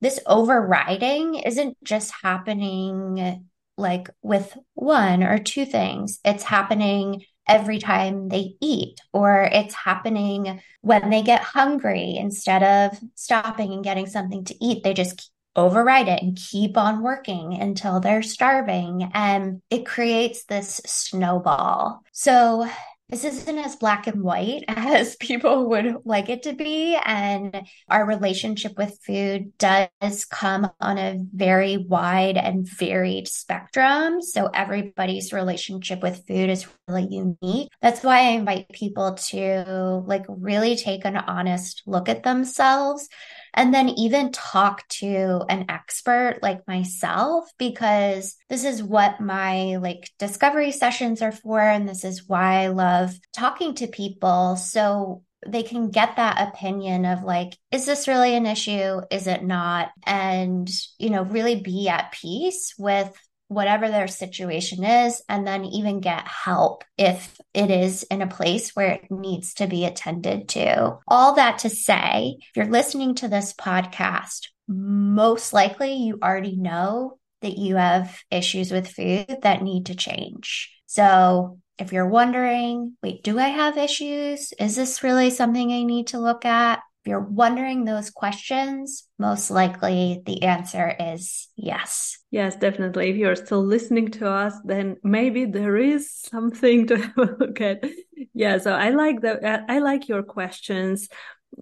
this 0.00 0.20
overriding 0.28 1.34
isn't 1.34 1.76
just 1.82 2.12
happening 2.22 3.48
like 3.82 4.08
with 4.22 4.56
one 4.74 5.22
or 5.22 5.38
two 5.38 5.66
things. 5.66 6.20
It's 6.24 6.44
happening 6.44 7.24
every 7.46 7.78
time 7.78 8.28
they 8.28 8.54
eat, 8.60 9.00
or 9.12 9.42
it's 9.52 9.74
happening 9.74 10.60
when 10.80 11.10
they 11.10 11.22
get 11.22 11.42
hungry. 11.42 12.16
Instead 12.16 12.62
of 12.62 12.98
stopping 13.14 13.72
and 13.72 13.84
getting 13.84 14.06
something 14.06 14.44
to 14.44 14.64
eat, 14.64 14.84
they 14.84 14.94
just 14.94 15.30
override 15.54 16.08
it 16.08 16.22
and 16.22 16.38
keep 16.50 16.78
on 16.78 17.02
working 17.02 17.60
until 17.60 18.00
they're 18.00 18.22
starving. 18.22 19.10
And 19.12 19.60
it 19.68 19.84
creates 19.84 20.44
this 20.44 20.80
snowball. 20.86 22.00
So 22.12 22.66
this 23.08 23.24
isn't 23.24 23.58
as 23.58 23.76
black 23.76 24.06
and 24.06 24.22
white 24.22 24.64
as 24.68 25.16
people 25.16 25.68
would 25.68 25.96
like 26.04 26.28
it 26.28 26.44
to 26.44 26.54
be. 26.54 26.96
And 27.04 27.66
our 27.88 28.06
relationship 28.06 28.78
with 28.78 28.98
food 29.04 29.52
does 29.58 30.24
come 30.24 30.70
on 30.80 30.98
a 30.98 31.18
very 31.34 31.76
wide 31.76 32.38
and 32.38 32.66
varied 32.66 33.28
spectrum. 33.28 34.22
So 34.22 34.46
everybody's 34.46 35.32
relationship 35.32 36.02
with 36.02 36.26
food 36.26 36.48
is 36.48 36.66
really 36.88 37.08
unique. 37.10 37.68
That's 37.82 38.02
why 38.02 38.20
I 38.20 38.30
invite 38.30 38.70
people 38.70 39.14
to 39.14 40.02
like 40.06 40.24
really 40.28 40.76
take 40.76 41.04
an 41.04 41.16
honest 41.16 41.82
look 41.86 42.08
at 42.08 42.22
themselves 42.22 43.08
and 43.54 43.72
then 43.72 43.88
even 43.90 44.32
talk 44.32 44.86
to 44.88 45.44
an 45.48 45.66
expert 45.68 46.38
like 46.42 46.66
myself 46.66 47.50
because 47.58 48.36
this 48.48 48.64
is 48.64 48.82
what 48.82 49.20
my 49.20 49.76
like 49.76 50.10
discovery 50.18 50.72
sessions 50.72 51.22
are 51.22 51.32
for 51.32 51.60
and 51.60 51.88
this 51.88 52.04
is 52.04 52.28
why 52.28 52.62
I 52.62 52.68
love 52.68 53.12
talking 53.32 53.74
to 53.76 53.86
people. 53.86 54.56
So 54.56 55.22
they 55.46 55.64
can 55.64 55.90
get 55.90 56.16
that 56.16 56.48
opinion 56.48 57.04
of 57.04 57.24
like 57.24 57.56
is 57.70 57.84
this 57.84 58.08
really 58.08 58.34
an 58.34 58.46
issue? 58.46 59.00
Is 59.10 59.26
it 59.26 59.42
not? 59.42 59.90
And 60.06 60.70
you 60.98 61.10
know 61.10 61.24
really 61.24 61.60
be 61.60 61.88
at 61.88 62.12
peace 62.12 62.74
with 62.78 63.12
whatever 63.52 63.88
their 63.88 64.08
situation 64.08 64.84
is, 64.84 65.22
and 65.28 65.46
then 65.46 65.64
even 65.64 66.00
get 66.00 66.26
help 66.26 66.84
if 66.96 67.40
it 67.54 67.70
is 67.70 68.02
in 68.04 68.22
a 68.22 68.26
place 68.26 68.70
where 68.70 68.92
it 68.92 69.10
needs 69.10 69.54
to 69.54 69.66
be 69.66 69.84
attended 69.84 70.48
to. 70.50 70.98
All 71.06 71.34
that 71.34 71.58
to 71.58 71.70
say, 71.70 72.36
if 72.40 72.56
you're 72.56 72.66
listening 72.66 73.14
to 73.16 73.28
this 73.28 73.52
podcast, 73.52 74.48
most 74.68 75.52
likely 75.52 75.94
you 75.94 76.18
already 76.22 76.56
know 76.56 77.18
that 77.42 77.58
you 77.58 77.76
have 77.76 78.22
issues 78.30 78.70
with 78.70 78.88
food 78.88 79.26
that 79.42 79.62
need 79.62 79.86
to 79.86 79.94
change. 79.94 80.72
So 80.86 81.58
if 81.78 81.92
you're 81.92 82.08
wondering, 82.08 82.96
wait, 83.02 83.24
do 83.24 83.38
I 83.38 83.48
have 83.48 83.76
issues? 83.76 84.52
Is 84.58 84.76
this 84.76 85.02
really 85.02 85.30
something 85.30 85.72
I 85.72 85.82
need 85.82 86.08
to 86.08 86.20
look 86.20 86.44
at? 86.44 86.80
If 87.02 87.08
you're 87.08 87.20
wondering 87.20 87.84
those 87.84 88.10
questions, 88.10 89.08
most 89.18 89.50
likely 89.50 90.22
the 90.24 90.44
answer 90.44 90.94
is 91.00 91.48
yes. 91.56 92.16
Yes, 92.30 92.54
definitely. 92.54 93.10
If 93.10 93.16
you're 93.16 93.34
still 93.34 93.64
listening 93.64 94.12
to 94.12 94.28
us, 94.28 94.54
then 94.64 94.98
maybe 95.02 95.46
there 95.46 95.76
is 95.76 96.12
something 96.12 96.86
to 96.86 96.98
have 96.98 97.18
a 97.18 97.36
look 97.40 97.60
at. 97.60 97.84
Yeah, 98.32 98.58
so 98.58 98.72
I 98.72 98.90
like 98.90 99.22
that. 99.22 99.64
I 99.68 99.80
like 99.80 100.08
your 100.08 100.22
questions. 100.22 101.08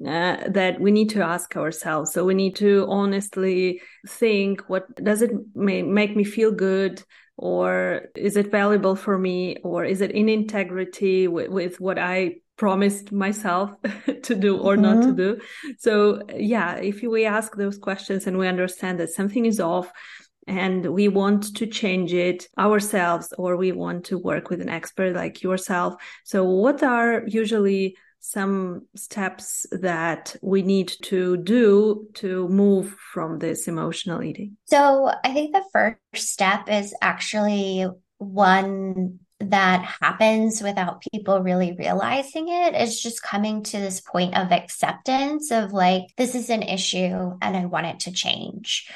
Uh, 0.06 0.37
that 0.49 0.80
we 0.80 0.92
need 0.92 1.11
to 1.11 1.20
ask 1.20 1.56
ourselves. 1.56 2.12
So 2.12 2.25
we 2.25 2.35
need 2.35 2.54
to 2.56 2.87
honestly 2.88 3.82
think: 4.06 4.68
what 4.68 4.94
does 5.02 5.20
it 5.20 5.32
make 5.56 6.14
me 6.14 6.23
feel 6.23 6.52
good? 6.52 7.02
Or 7.37 8.02
is 8.14 8.37
it 8.37 8.52
valuable 8.52 8.94
for 8.94 9.18
me? 9.18 9.56
Or 9.64 9.85
is 9.85 10.00
it 10.00 10.12
in 10.12 10.28
integrity 10.28 11.26
with, 11.26 11.49
with 11.49 11.80
what 11.80 11.99
I 11.99 12.37
promised 12.61 13.11
myself 13.11 13.71
to 14.23 14.35
do 14.35 14.59
or 14.59 14.75
mm-hmm. 14.75 14.83
not 14.83 15.00
to 15.00 15.09
mm-hmm. 15.09 15.17
do. 15.17 15.40
So 15.79 16.21
yeah, 16.37 16.75
if 16.75 17.00
we 17.00 17.25
ask 17.25 17.57
those 17.57 17.79
questions 17.79 18.26
and 18.26 18.37
we 18.37 18.47
understand 18.47 19.00
that 19.00 19.09
something 19.09 19.47
is 19.47 19.61
off 19.61 19.90
and 20.47 20.85
we 20.85 21.09
want 21.09 21.57
to 21.57 21.67
change 21.67 22.12
it 22.12 22.49
ourselves 22.59 23.33
or 23.38 23.57
we 23.57 23.73
want 23.73 24.05
to 24.07 24.19
work 24.19 24.50
with 24.50 24.61
an 24.61 24.69
expert 24.69 25.17
like 25.17 25.43
yourself. 25.43 25.95
So 26.25 26.45
what 26.45 26.83
are 26.83 27.23
usually 27.26 27.97
some 28.19 28.87
steps 28.95 29.64
that 29.73 30.37
we 30.43 30.61
need 30.61 30.93
to 31.05 31.38
do 31.38 32.09
to 32.17 32.47
move 32.49 32.95
from 33.11 33.38
this 33.38 33.69
emotional 33.69 34.23
eating? 34.23 34.59
So 34.67 35.11
I 35.25 35.33
think 35.33 35.55
the 35.55 35.64
first 35.73 36.29
step 36.29 36.69
is 36.69 36.95
actually 37.00 37.87
one 38.19 39.21
that 39.50 39.85
happens 40.00 40.62
without 40.62 41.02
people 41.12 41.40
really 41.40 41.76
realizing 41.78 42.49
it. 42.49 42.75
It's 42.75 43.02
just 43.02 43.23
coming 43.23 43.62
to 43.64 43.78
this 43.78 44.00
point 44.00 44.37
of 44.37 44.52
acceptance 44.52 45.50
of 45.50 45.73
like, 45.73 46.04
this 46.16 46.35
is 46.35 46.50
an 46.50 46.62
issue 46.62 47.37
and 47.40 47.57
I 47.57 47.66
want 47.66 47.87
it 47.87 48.00
to 48.00 48.12
change. 48.12 48.88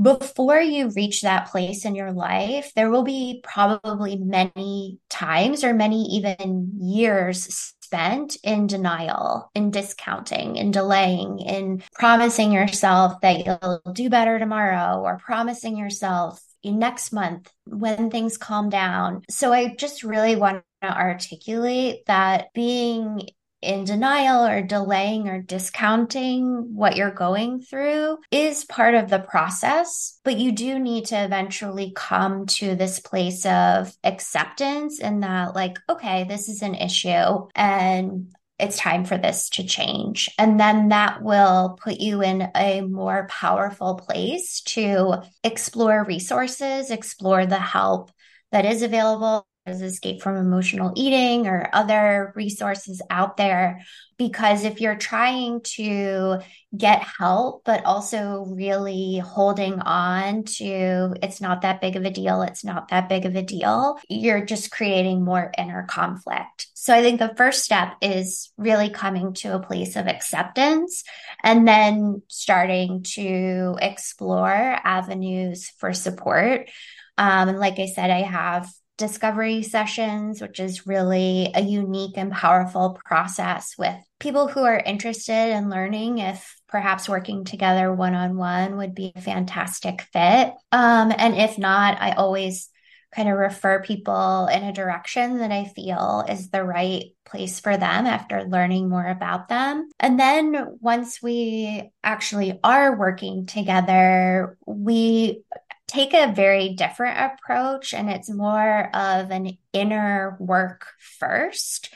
Before 0.00 0.60
you 0.60 0.90
reach 0.90 1.22
that 1.22 1.50
place 1.50 1.84
in 1.84 1.94
your 1.94 2.12
life, 2.12 2.72
there 2.74 2.90
will 2.90 3.04
be 3.04 3.40
probably 3.44 4.16
many 4.16 4.98
times 5.08 5.62
or 5.62 5.72
many 5.72 6.16
even 6.16 6.72
years 6.80 7.74
spent 7.80 8.36
in 8.42 8.66
denial, 8.66 9.52
in 9.54 9.70
discounting, 9.70 10.56
in 10.56 10.72
delaying, 10.72 11.38
in 11.38 11.82
promising 11.92 12.50
yourself 12.50 13.20
that 13.20 13.46
you'll 13.46 13.82
do 13.92 14.10
better 14.10 14.38
tomorrow 14.40 15.00
or 15.00 15.18
promising 15.18 15.76
yourself 15.76 16.40
next 16.72 17.12
month 17.12 17.50
when 17.66 18.10
things 18.10 18.36
calm 18.36 18.68
down. 18.68 19.22
So 19.30 19.52
I 19.52 19.74
just 19.74 20.02
really 20.02 20.36
want 20.36 20.62
to 20.82 20.88
articulate 20.88 22.06
that 22.06 22.46
being 22.54 23.28
in 23.64 23.84
denial 23.84 24.44
or 24.44 24.60
delaying 24.60 25.28
or 25.28 25.40
discounting 25.40 26.74
what 26.74 26.96
you're 26.96 27.10
going 27.10 27.60
through 27.60 28.18
is 28.30 28.64
part 28.66 28.94
of 28.94 29.08
the 29.08 29.18
process, 29.18 30.20
but 30.22 30.36
you 30.36 30.52
do 30.52 30.78
need 30.78 31.06
to 31.06 31.24
eventually 31.24 31.92
come 31.96 32.44
to 32.46 32.74
this 32.76 33.00
place 33.00 33.46
of 33.46 33.90
acceptance 34.04 35.00
and 35.00 35.22
that, 35.22 35.54
like, 35.54 35.78
okay, 35.88 36.24
this 36.24 36.48
is 36.48 36.60
an 36.60 36.74
issue 36.74 37.48
and 37.54 38.30
it's 38.58 38.76
time 38.76 39.04
for 39.04 39.18
this 39.18 39.48
to 39.50 39.64
change. 39.64 40.30
And 40.38 40.60
then 40.60 40.90
that 40.90 41.22
will 41.22 41.78
put 41.82 41.98
you 41.98 42.22
in 42.22 42.48
a 42.54 42.82
more 42.82 43.26
powerful 43.28 43.96
place 43.96 44.60
to 44.62 45.22
explore 45.42 46.04
resources, 46.04 46.90
explore 46.90 47.46
the 47.46 47.58
help 47.58 48.12
that 48.52 48.64
is 48.64 48.82
available 48.82 49.46
as 49.66 49.80
Escape 49.80 50.20
from 50.20 50.36
Emotional 50.36 50.92
Eating 50.94 51.46
or 51.46 51.70
other 51.72 52.32
resources 52.36 53.00
out 53.08 53.36
there. 53.36 53.80
Because 54.18 54.64
if 54.64 54.80
you're 54.80 54.94
trying 54.94 55.62
to 55.76 56.38
get 56.76 57.02
help, 57.02 57.64
but 57.64 57.84
also 57.84 58.44
really 58.48 59.18
holding 59.18 59.80
on 59.80 60.44
to 60.44 61.14
it's 61.22 61.40
not 61.40 61.62
that 61.62 61.80
big 61.80 61.96
of 61.96 62.04
a 62.04 62.10
deal, 62.10 62.42
it's 62.42 62.64
not 62.64 62.88
that 62.88 63.08
big 63.08 63.24
of 63.24 63.34
a 63.34 63.42
deal, 63.42 63.98
you're 64.08 64.44
just 64.44 64.70
creating 64.70 65.24
more 65.24 65.50
inner 65.56 65.84
conflict. 65.88 66.68
So 66.74 66.94
I 66.94 67.00
think 67.00 67.18
the 67.18 67.34
first 67.36 67.64
step 67.64 67.94
is 68.02 68.52
really 68.56 68.90
coming 68.90 69.32
to 69.34 69.54
a 69.54 69.60
place 69.60 69.96
of 69.96 70.06
acceptance 70.06 71.02
and 71.42 71.66
then 71.66 72.22
starting 72.28 73.02
to 73.14 73.76
explore 73.80 74.78
avenues 74.84 75.70
for 75.78 75.92
support. 75.92 76.68
Um, 77.16 77.48
and 77.48 77.58
like 77.58 77.78
I 77.78 77.86
said, 77.86 78.10
I 78.10 78.22
have 78.22 78.68
discovery 78.96 79.62
sessions, 79.62 80.40
which 80.40 80.60
is 80.60 80.86
really 80.86 81.50
a 81.54 81.60
unique 81.60 82.16
and 82.16 82.32
powerful 82.32 82.98
process 83.04 83.74
with 83.76 83.96
people 84.20 84.48
who 84.48 84.62
are 84.62 84.78
interested 84.78 85.50
in 85.50 85.70
learning 85.70 86.18
if 86.18 86.56
perhaps 86.68 87.08
working 87.08 87.44
together 87.44 87.92
one 87.92 88.14
on 88.14 88.36
one 88.36 88.76
would 88.76 88.94
be 88.94 89.12
a 89.14 89.20
fantastic 89.20 90.02
fit. 90.12 90.52
Um, 90.72 91.12
and 91.16 91.34
if 91.34 91.58
not, 91.58 92.00
I 92.00 92.12
always 92.12 92.70
kind 93.14 93.28
of 93.28 93.36
refer 93.36 93.80
people 93.82 94.48
in 94.48 94.64
a 94.64 94.72
direction 94.72 95.38
that 95.38 95.52
I 95.52 95.64
feel 95.66 96.24
is 96.28 96.50
the 96.50 96.64
right 96.64 97.04
place 97.24 97.60
for 97.60 97.76
them 97.76 98.06
after 98.06 98.44
learning 98.44 98.88
more 98.88 99.06
about 99.06 99.48
them. 99.48 99.88
And 100.00 100.18
then 100.18 100.78
once 100.80 101.22
we 101.22 101.90
actually 102.02 102.58
are 102.62 102.96
working 102.96 103.46
together, 103.46 104.56
we 104.66 105.42
take 105.86 106.14
a 106.14 106.32
very 106.32 106.74
different 106.74 107.18
approach 107.18 107.92
and 107.94 108.10
it's 108.10 108.30
more 108.30 108.90
of 108.94 109.30
an 109.30 109.58
inner 109.72 110.36
work 110.40 110.86
first. 111.18 111.92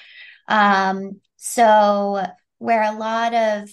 Um, 0.48 1.20
so, 1.36 2.24
where 2.58 2.82
a 2.82 2.96
lot 2.96 3.34
of 3.34 3.68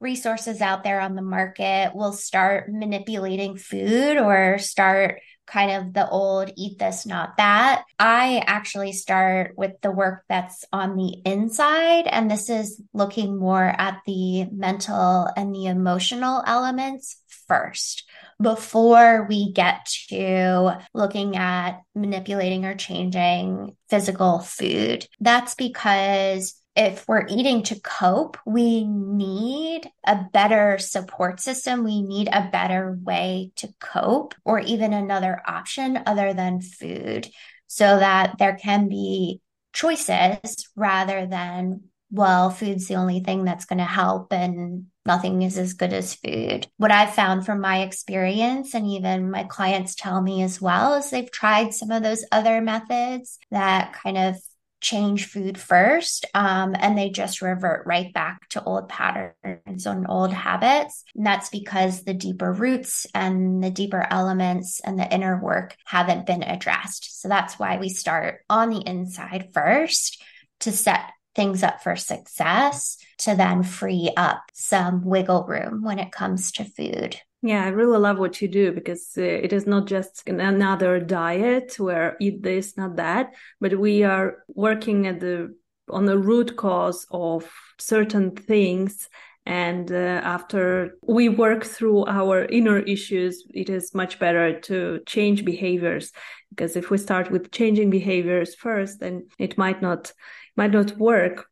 resources 0.00 0.60
out 0.60 0.84
there 0.84 1.00
on 1.00 1.14
the 1.14 1.22
market 1.22 1.92
will 1.94 2.12
start 2.12 2.70
manipulating 2.70 3.56
food 3.56 4.18
or 4.18 4.58
start 4.58 5.20
kind 5.46 5.70
of 5.70 5.92
the 5.92 6.08
old 6.08 6.50
eat 6.56 6.78
this, 6.78 7.06
not 7.06 7.36
that. 7.36 7.84
I 7.98 8.42
actually 8.46 8.92
start 8.92 9.54
with 9.56 9.72
the 9.82 9.90
work 9.90 10.24
that's 10.28 10.64
on 10.72 10.96
the 10.96 11.20
inside. 11.24 12.06
And 12.06 12.30
this 12.30 12.48
is 12.48 12.80
looking 12.92 13.38
more 13.38 13.64
at 13.64 14.00
the 14.06 14.46
mental 14.46 15.28
and 15.36 15.54
the 15.54 15.66
emotional 15.66 16.42
elements 16.46 17.20
first 17.46 18.03
before 18.40 19.26
we 19.28 19.52
get 19.52 19.86
to 20.08 20.78
looking 20.92 21.36
at 21.36 21.82
manipulating 21.94 22.64
or 22.64 22.74
changing 22.74 23.76
physical 23.88 24.40
food. 24.40 25.06
That's 25.20 25.54
because 25.54 26.54
if 26.76 27.06
we're 27.06 27.26
eating 27.28 27.62
to 27.64 27.80
cope, 27.80 28.36
we 28.44 28.84
need 28.84 29.88
a 30.04 30.24
better 30.32 30.78
support 30.78 31.40
system. 31.40 31.84
We 31.84 32.02
need 32.02 32.28
a 32.32 32.48
better 32.50 32.98
way 33.00 33.52
to 33.56 33.72
cope 33.80 34.34
or 34.44 34.58
even 34.58 34.92
another 34.92 35.40
option 35.46 36.00
other 36.04 36.34
than 36.34 36.60
food 36.60 37.28
so 37.68 37.98
that 37.98 38.36
there 38.38 38.56
can 38.56 38.88
be 38.88 39.40
choices 39.72 40.68
rather 40.74 41.26
than, 41.26 41.84
well, 42.14 42.50
food's 42.50 42.86
the 42.86 42.94
only 42.94 43.18
thing 43.18 43.44
that's 43.44 43.64
going 43.64 43.80
to 43.80 43.84
help 43.84 44.32
and 44.32 44.86
nothing 45.04 45.42
is 45.42 45.58
as 45.58 45.72
good 45.72 45.92
as 45.92 46.14
food. 46.14 46.66
What 46.76 46.92
I've 46.92 47.14
found 47.14 47.44
from 47.44 47.60
my 47.60 47.82
experience, 47.82 48.72
and 48.72 48.86
even 48.86 49.32
my 49.32 49.42
clients 49.44 49.96
tell 49.96 50.22
me 50.22 50.42
as 50.42 50.60
well, 50.60 50.94
is 50.94 51.10
they've 51.10 51.30
tried 51.30 51.74
some 51.74 51.90
of 51.90 52.04
those 52.04 52.24
other 52.30 52.60
methods 52.60 53.38
that 53.50 53.94
kind 53.94 54.16
of 54.16 54.36
change 54.80 55.26
food 55.26 55.58
first 55.58 56.26
um, 56.34 56.76
and 56.78 56.96
they 56.96 57.08
just 57.08 57.40
revert 57.40 57.86
right 57.86 58.12
back 58.12 58.46
to 58.50 58.62
old 58.62 58.86
patterns 58.88 59.86
and 59.86 60.06
old 60.10 60.30
habits 60.30 61.04
and 61.16 61.24
that's 61.24 61.48
because 61.48 62.04
the 62.04 62.12
deeper 62.12 62.52
roots 62.52 63.06
and 63.14 63.64
the 63.64 63.70
deeper 63.70 64.06
elements 64.10 64.80
and 64.80 64.98
the 64.98 65.10
inner 65.10 65.40
work 65.42 65.74
haven't 65.86 66.26
been 66.26 66.42
addressed 66.42 67.18
so 67.22 67.28
that's 67.28 67.58
why 67.58 67.78
we 67.78 67.88
start 67.88 68.42
on 68.50 68.68
the 68.68 68.86
inside 68.86 69.48
first 69.54 70.22
to 70.60 70.70
set 70.70 71.13
things 71.34 71.62
up 71.62 71.82
for 71.82 71.96
success 71.96 72.98
to 73.18 73.34
then 73.34 73.62
free 73.62 74.10
up 74.16 74.42
some 74.52 75.04
wiggle 75.04 75.44
room 75.44 75.82
when 75.82 75.98
it 75.98 76.12
comes 76.12 76.52
to 76.52 76.64
food. 76.64 77.20
Yeah, 77.42 77.64
I 77.64 77.68
really 77.68 77.98
love 77.98 78.18
what 78.18 78.40
you 78.40 78.48
do 78.48 78.72
because 78.72 79.12
uh, 79.18 79.22
it 79.22 79.52
is 79.52 79.66
not 79.66 79.86
just 79.86 80.26
another 80.26 80.98
diet 80.98 81.74
where 81.78 82.16
eat 82.18 82.42
this, 82.42 82.76
not 82.78 82.96
that, 82.96 83.34
but 83.60 83.78
we 83.78 84.02
are 84.02 84.38
working 84.48 85.06
at 85.06 85.20
the 85.20 85.54
on 85.90 86.06
the 86.06 86.18
root 86.18 86.56
cause 86.56 87.06
of 87.10 87.50
certain 87.78 88.34
things. 88.34 89.10
And 89.44 89.92
uh, 89.92 90.22
after 90.24 90.96
we 91.02 91.28
work 91.28 91.64
through 91.64 92.06
our 92.06 92.46
inner 92.46 92.78
issues 92.78 93.44
it 93.52 93.68
is 93.68 93.94
much 93.94 94.18
better 94.18 94.58
to 94.60 95.00
change 95.04 95.44
behaviors. 95.44 96.12
Because 96.48 96.76
if 96.76 96.88
we 96.88 96.96
start 96.96 97.30
with 97.30 97.50
changing 97.50 97.90
behaviors 97.90 98.54
first 98.54 99.00
then 99.00 99.26
it 99.38 99.58
might 99.58 99.82
not 99.82 100.12
might 100.56 100.72
not 100.72 100.96
work 100.98 101.46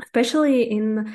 especially 0.00 0.62
in 0.62 1.12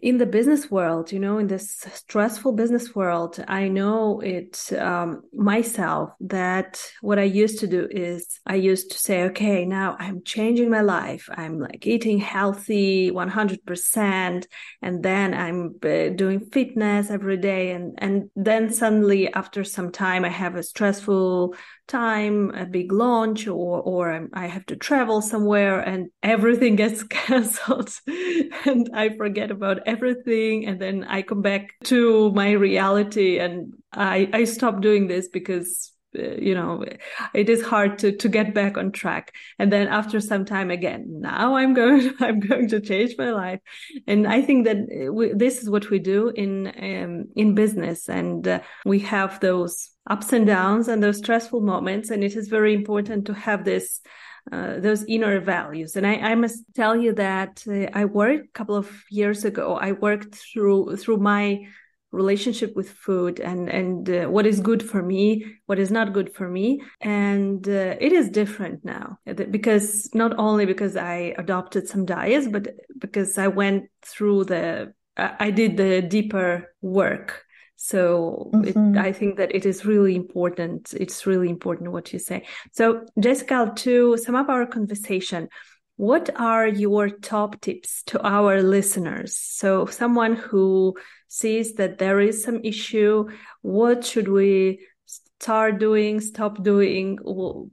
in 0.00 0.18
the 0.18 0.26
business 0.26 0.70
world, 0.70 1.10
you 1.10 1.18
know, 1.18 1.38
in 1.38 1.48
this 1.48 1.84
stressful 1.92 2.52
business 2.52 2.94
world, 2.94 3.44
I 3.48 3.66
know 3.66 4.20
it 4.20 4.72
um, 4.78 5.22
myself 5.32 6.10
that 6.20 6.80
what 7.00 7.18
I 7.18 7.24
used 7.24 7.58
to 7.60 7.66
do 7.66 7.88
is 7.90 8.38
I 8.46 8.54
used 8.54 8.92
to 8.92 8.98
say, 8.98 9.24
okay, 9.24 9.64
now 9.64 9.96
I'm 9.98 10.22
changing 10.22 10.70
my 10.70 10.82
life. 10.82 11.28
I'm 11.32 11.58
like 11.58 11.84
eating 11.84 12.18
healthy 12.18 13.10
100%. 13.10 14.46
And 14.82 15.02
then 15.02 15.34
I'm 15.34 15.74
uh, 15.82 16.14
doing 16.14 16.46
fitness 16.52 17.10
every 17.10 17.36
day. 17.36 17.72
And, 17.72 17.98
and 17.98 18.30
then 18.36 18.72
suddenly 18.72 19.32
after 19.32 19.64
some 19.64 19.90
time, 19.90 20.24
I 20.24 20.28
have 20.28 20.54
a 20.54 20.62
stressful 20.62 21.56
time, 21.88 22.50
a 22.54 22.66
big 22.66 22.92
launch, 22.92 23.48
or 23.48 23.80
or 23.82 24.28
I 24.32 24.46
have 24.46 24.66
to 24.66 24.76
travel 24.76 25.22
somewhere, 25.22 25.80
and 25.80 26.10
everything 26.22 26.76
gets 26.76 27.02
cancelled, 27.08 27.90
and 28.64 28.90
I 28.94 29.16
forget 29.16 29.50
about 29.50 29.80
everything, 29.86 30.66
and 30.66 30.80
then 30.80 31.04
I 31.04 31.22
come 31.22 31.42
back 31.42 31.74
to 31.84 32.30
my 32.32 32.52
reality, 32.52 33.38
and 33.38 33.74
I 33.92 34.28
I 34.32 34.44
stop 34.44 34.80
doing 34.80 35.08
this 35.08 35.28
because 35.28 35.92
you 36.14 36.54
know 36.54 36.84
it 37.34 37.48
is 37.48 37.62
hard 37.62 37.98
to 37.98 38.12
to 38.12 38.28
get 38.28 38.54
back 38.54 38.78
on 38.78 38.90
track 38.90 39.34
and 39.58 39.70
then 39.70 39.88
after 39.88 40.20
some 40.20 40.44
time 40.44 40.70
again 40.70 41.04
now 41.20 41.56
i'm 41.56 41.74
going 41.74 42.10
i'm 42.20 42.40
going 42.40 42.68
to 42.68 42.80
change 42.80 43.14
my 43.18 43.30
life 43.30 43.60
and 44.06 44.26
i 44.26 44.40
think 44.40 44.64
that 44.64 44.76
uh, 44.76 45.12
we, 45.12 45.32
this 45.34 45.62
is 45.62 45.68
what 45.68 45.90
we 45.90 45.98
do 45.98 46.28
in 46.30 46.66
um, 46.68 47.24
in 47.36 47.54
business 47.54 48.08
and 48.08 48.48
uh, 48.48 48.60
we 48.86 48.98
have 49.00 49.38
those 49.40 49.90
ups 50.08 50.32
and 50.32 50.46
downs 50.46 50.88
and 50.88 51.02
those 51.02 51.18
stressful 51.18 51.60
moments 51.60 52.10
and 52.10 52.24
it 52.24 52.34
is 52.34 52.48
very 52.48 52.72
important 52.72 53.26
to 53.26 53.34
have 53.34 53.64
this 53.64 54.00
uh, 54.50 54.80
those 54.80 55.04
inner 55.04 55.40
values. 55.40 55.94
And 55.94 56.06
I, 56.06 56.14
I 56.14 56.34
must 56.34 56.64
tell 56.74 56.96
you 56.96 57.12
that 57.16 57.62
uh, 57.68 57.86
I 57.92 58.06
worked 58.06 58.46
a 58.46 58.52
couple 58.52 58.76
of 58.76 58.90
years 59.10 59.44
ago. 59.44 59.76
I 59.76 59.92
worked 59.92 60.36
through 60.36 60.96
through 60.96 61.18
my 61.18 61.66
relationship 62.10 62.74
with 62.74 62.90
food 62.90 63.38
and 63.38 63.68
and 63.68 64.08
uh, 64.08 64.24
what 64.26 64.46
is 64.46 64.60
good 64.60 64.82
for 64.82 65.02
me 65.02 65.44
what 65.66 65.78
is 65.78 65.90
not 65.90 66.14
good 66.14 66.34
for 66.34 66.48
me. 66.48 66.80
And 67.02 67.68
uh, 67.68 67.96
it 68.00 68.12
is 68.12 68.30
different 68.30 68.84
now 68.84 69.18
because 69.26 70.08
not 70.14 70.38
only 70.38 70.64
because 70.64 70.96
i 70.96 71.34
adopted 71.36 71.86
some 71.86 72.06
diets 72.06 72.48
but 72.48 72.68
because 72.98 73.36
i 73.36 73.48
went 73.48 73.84
through 74.02 74.44
the 74.44 74.94
i 75.16 75.50
did 75.50 75.76
the 75.76 76.02
deeper 76.02 76.72
work. 76.80 77.44
So 77.76 78.50
mm-hmm. 78.54 78.96
it, 78.96 78.98
i 78.98 79.12
think 79.12 79.36
that 79.36 79.54
it 79.54 79.66
is 79.66 79.84
really 79.84 80.16
important. 80.16 80.94
It's 80.98 81.26
really 81.26 81.50
important 81.50 81.92
what 81.92 82.12
you 82.12 82.18
say. 82.18 82.46
So 82.72 83.04
jessica 83.20 83.72
to 83.84 84.16
sum 84.16 84.34
up 84.34 84.48
our 84.48 84.66
conversation 84.66 85.48
what 85.98 86.30
are 86.40 86.66
your 86.66 87.10
top 87.10 87.60
tips 87.60 88.02
to 88.04 88.22
our 88.26 88.62
listeners 88.62 89.36
so 89.36 89.84
someone 89.86 90.34
who 90.34 90.94
sees 91.28 91.74
that 91.74 91.98
there 91.98 92.20
is 92.20 92.42
some 92.42 92.60
issue, 92.64 93.28
what 93.62 94.04
should 94.04 94.28
we 94.28 94.80
start 95.06 95.78
doing, 95.78 96.20
stop 96.20 96.62
doing 96.62 97.18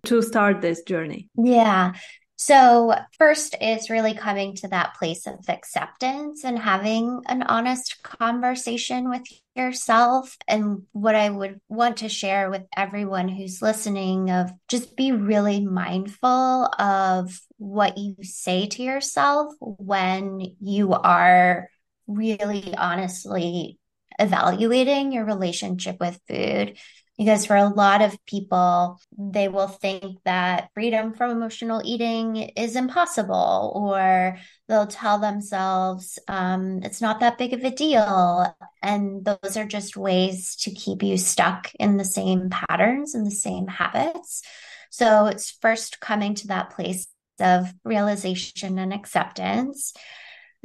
to 0.04 0.22
start 0.22 0.62
this 0.62 0.84
journey? 0.84 1.30
Yeah. 1.36 1.94
So, 2.38 2.94
first 3.18 3.56
is 3.62 3.90
really 3.90 4.14
coming 4.14 4.56
to 4.58 4.68
that 4.68 4.96
place 4.96 5.26
of 5.26 5.48
acceptance 5.48 6.44
and 6.44 6.60
having 6.60 7.22
an 7.28 7.44
honest 7.44 8.04
conversation 8.04 9.10
with 9.10 9.24
yourself. 9.56 10.36
And 10.48 10.84
what 10.92 11.16
I 11.16 11.30
would 11.30 11.62
want 11.70 11.98
to 11.98 12.10
share 12.10 12.50
with 12.50 12.64
everyone 12.76 13.30
who's 13.30 13.62
listening 13.62 14.32
of 14.32 14.52
just 14.68 14.98
be 14.98 15.14
really 15.14 15.66
mindful 15.66 16.70
of 16.78 17.40
what 17.58 17.98
you 17.98 18.16
say 18.22 18.68
to 18.68 18.84
yourself 18.84 19.54
when 19.62 20.42
you 20.60 20.92
are 20.92 21.70
really 22.06 22.76
honestly 22.76 23.80
evaluating 24.20 25.12
your 25.12 25.26
relationship 25.26 25.98
with 26.00 26.20
food. 26.28 26.78
Because 27.18 27.46
for 27.46 27.56
a 27.56 27.70
lot 27.70 28.02
of 28.02 28.18
people, 28.26 29.00
they 29.18 29.48
will 29.48 29.70
think 29.70 30.18
that 30.26 30.70
freedom 30.74 31.14
from 31.14 31.32
emotional 31.32 31.82
eating 31.86 32.36
is 32.36 32.76
impossible, 32.76 33.72
or 33.74 34.38
they'll 34.68 34.86
tell 34.86 35.20
themselves 35.20 36.20
um, 36.28 36.82
it's 36.84 37.00
not 37.00 37.22
that 37.22 37.38
big 37.38 37.54
of 37.54 37.64
a 37.64 37.72
deal. 37.72 38.54
And 38.82 39.24
those 39.24 39.56
are 39.56 39.66
just 39.66 39.96
ways 39.96 40.58
to 40.58 40.72
keep 40.72 41.04
you 41.04 41.18
stuck 41.18 41.72
in 41.80 41.96
the 41.96 42.04
same 42.04 42.50
patterns 42.50 43.16
and 43.16 43.26
the 43.26 43.32
same 43.32 43.68
habits. 43.68 44.42
So 44.90 45.28
it's 45.28 45.58
first 45.62 46.02
coming 46.02 46.36
to 46.36 46.48
that 46.48 46.72
place 46.72 47.08
of 47.40 47.74
realization 47.86 48.78
and 48.78 48.94
acceptance. 48.94 49.94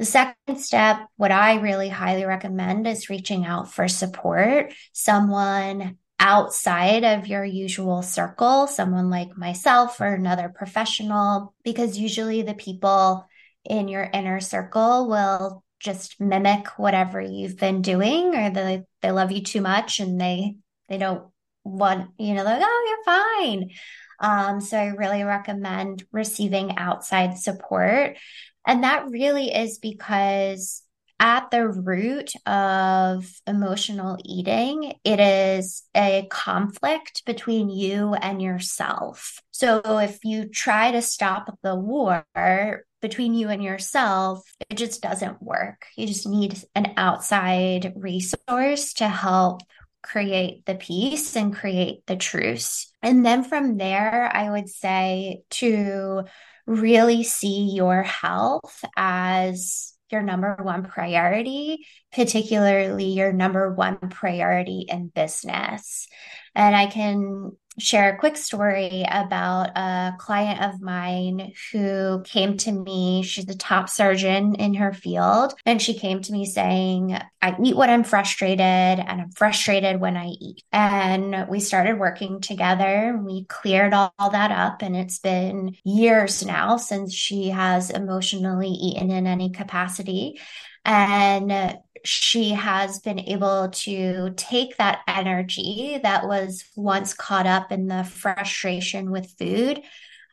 The 0.01 0.05
second 0.05 0.57
step, 0.57 0.97
what 1.17 1.31
I 1.31 1.59
really 1.59 1.87
highly 1.87 2.25
recommend 2.25 2.87
is 2.87 3.11
reaching 3.11 3.45
out 3.45 3.71
for 3.71 3.87
support, 3.87 4.73
someone 4.93 5.99
outside 6.17 7.03
of 7.03 7.27
your 7.27 7.45
usual 7.45 8.01
circle, 8.01 8.65
someone 8.65 9.11
like 9.11 9.37
myself 9.37 10.01
or 10.01 10.07
another 10.07 10.49
professional, 10.49 11.53
because 11.63 11.99
usually 11.99 12.41
the 12.41 12.55
people 12.55 13.27
in 13.63 13.87
your 13.87 14.09
inner 14.11 14.39
circle 14.39 15.07
will 15.07 15.63
just 15.79 16.19
mimic 16.19 16.79
whatever 16.79 17.21
you've 17.21 17.57
been 17.57 17.83
doing 17.83 18.33
or 18.35 18.49
they, 18.49 18.81
they 19.03 19.11
love 19.11 19.31
you 19.31 19.43
too 19.43 19.61
much 19.61 19.99
and 19.99 20.19
they 20.19 20.55
they 20.89 20.97
don't 20.97 21.27
want 21.63 22.09
you 22.17 22.33
know 22.33 22.43
like 22.43 22.61
oh 22.63 22.85
you're 22.89 23.03
fine 23.05 23.69
um, 24.21 24.61
so 24.61 24.77
i 24.77 24.87
really 24.87 25.23
recommend 25.23 26.05
receiving 26.11 26.77
outside 26.77 27.37
support 27.37 28.17
and 28.65 28.83
that 28.83 29.09
really 29.09 29.53
is 29.53 29.79
because 29.79 30.83
at 31.21 31.51
the 31.51 31.67
root 31.67 32.33
of 32.47 33.31
emotional 33.45 34.17
eating, 34.25 34.95
it 35.03 35.19
is 35.19 35.83
a 35.95 36.27
conflict 36.31 37.21
between 37.27 37.69
you 37.69 38.15
and 38.15 38.41
yourself. 38.41 39.39
So 39.51 39.81
if 39.99 40.25
you 40.25 40.49
try 40.49 40.91
to 40.91 41.01
stop 41.03 41.59
the 41.61 41.75
war 41.75 42.25
between 43.03 43.35
you 43.35 43.49
and 43.49 43.63
yourself, 43.63 44.43
it 44.67 44.75
just 44.75 45.03
doesn't 45.03 45.43
work. 45.43 45.85
You 45.95 46.07
just 46.07 46.27
need 46.27 46.59
an 46.73 46.93
outside 46.97 47.93
resource 47.95 48.93
to 48.93 49.07
help 49.07 49.61
create 50.01 50.65
the 50.65 50.75
peace 50.75 51.35
and 51.35 51.55
create 51.55 52.05
the 52.07 52.15
truce. 52.15 52.91
And 53.01 53.25
then 53.25 53.43
from 53.43 53.77
there, 53.77 54.29
I 54.33 54.49
would 54.49 54.69
say 54.69 55.43
to 55.51 56.23
really 56.65 57.23
see 57.23 57.71
your 57.73 58.03
health 58.03 58.83
as 58.95 59.93
your 60.11 60.21
number 60.21 60.57
one 60.61 60.83
priority, 60.83 61.85
particularly 62.13 63.05
your 63.05 63.31
number 63.31 63.73
one 63.73 63.97
priority 63.97 64.85
in 64.87 65.07
business. 65.07 66.07
And 66.53 66.75
I 66.75 66.87
can 66.87 67.51
share 67.79 68.13
a 68.13 68.17
quick 68.17 68.37
story 68.37 69.05
about 69.09 69.77
a 69.77 70.13
client 70.17 70.61
of 70.61 70.81
mine 70.81 71.53
who 71.71 72.21
came 72.23 72.57
to 72.57 72.71
me. 72.71 73.23
She's 73.23 73.47
a 73.49 73.55
top 73.55 73.89
surgeon 73.89 74.55
in 74.55 74.75
her 74.75 74.93
field. 74.93 75.53
And 75.65 75.81
she 75.81 75.97
came 75.97 76.21
to 76.21 76.31
me 76.31 76.45
saying, 76.45 77.17
I 77.41 77.55
eat 77.63 77.75
when 77.75 77.89
I'm 77.89 78.03
frustrated 78.03 78.61
and 78.61 79.21
I'm 79.21 79.31
frustrated 79.31 79.99
when 79.99 80.17
I 80.17 80.27
eat. 80.27 80.63
And 80.71 81.47
we 81.49 81.59
started 81.59 81.97
working 81.99 82.41
together. 82.41 83.19
We 83.23 83.45
cleared 83.45 83.93
all, 83.93 84.13
all 84.19 84.31
that 84.31 84.51
up. 84.51 84.81
And 84.81 84.95
it's 84.95 85.19
been 85.19 85.75
years 85.83 86.45
now 86.45 86.77
since 86.77 87.13
she 87.13 87.49
has 87.49 87.89
emotionally 87.89 88.69
eaten 88.69 89.11
in 89.11 89.27
any 89.27 89.49
capacity. 89.49 90.39
And 90.85 91.79
she 92.03 92.49
has 92.51 92.99
been 92.99 93.19
able 93.19 93.69
to 93.69 94.33
take 94.35 94.77
that 94.77 95.01
energy 95.07 95.99
that 96.01 96.27
was 96.27 96.63
once 96.75 97.13
caught 97.13 97.45
up 97.45 97.71
in 97.71 97.87
the 97.87 98.03
frustration 98.03 99.11
with 99.11 99.35
food 99.37 99.81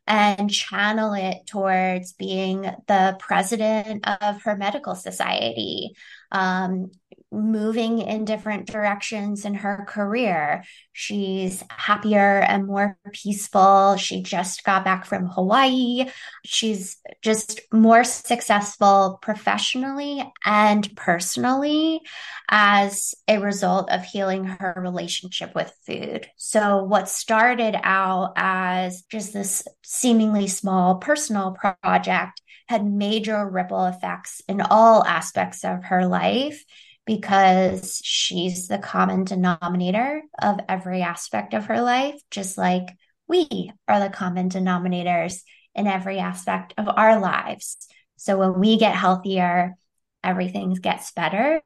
and 0.07 0.51
channel 0.51 1.13
it 1.13 1.47
towards 1.47 2.13
being 2.15 2.63
the 2.63 3.17
president 3.19 4.09
of 4.09 4.43
her 4.43 4.57
medical 4.57 4.95
society, 4.95 5.93
um, 6.33 6.91
moving 7.31 8.01
in 8.01 8.25
different 8.25 8.67
directions 8.67 9.45
in 9.45 9.55
her 9.55 9.85
career. 9.89 10.65
She's 10.93 11.63
happier 11.71 12.41
and 12.41 12.67
more 12.67 12.99
peaceful. 13.13 13.97
She 13.97 14.23
just 14.23 14.65
got 14.65 14.85
back 14.85 15.05
from 15.05 15.27
Hawaii. 15.27 16.07
She's 16.45 16.97
just 17.23 17.61
more 17.73 18.05
successful 18.05 19.19
professionally 19.21 20.25
and 20.45 20.97
personally 20.97 22.01
as 22.49 23.15
a 23.29 23.39
result 23.39 23.91
of 23.91 24.05
healing 24.05 24.45
her 24.45 24.75
relationship 24.77 25.55
with 25.55 25.73
food. 25.87 26.29
So, 26.37 26.85
what 26.85 27.09
started 27.09 27.77
out 27.83 28.33
as 28.37 29.03
just 29.03 29.33
this 29.33 29.67
seemingly 29.83 30.47
small 30.47 30.97
personal 30.97 31.53
project 31.53 32.41
had 32.69 32.85
major 32.85 33.49
ripple 33.49 33.87
effects 33.87 34.43
in 34.49 34.61
all 34.61 35.05
aspects 35.05 35.65
of 35.65 35.85
her 35.85 36.07
life 36.07 36.65
because 37.09 38.03
she's 38.05 38.69
the 38.69 38.77
common 38.77 39.25
denominator 39.25 40.21
of 40.43 40.61
every 40.69 41.01
aspect 41.01 41.55
of 41.55 41.65
her 41.65 41.81
life, 41.81 42.21
just 42.31 42.59
like 42.59 42.87
we 43.27 43.73
are 43.89 43.99
the 43.99 44.11
common 44.11 44.51
denominators 44.51 45.41
in 45.75 45.87
every 45.87 46.19
aspect 46.19 46.75
of 46.77 46.87
our 46.87 47.19
lives. 47.19 47.79
So 48.17 48.37
when 48.37 48.61
we 48.61 48.77
get 48.77 48.95
healthier, 48.95 49.75
everything 50.23 50.75
gets 50.75 51.11
better, 51.13 51.63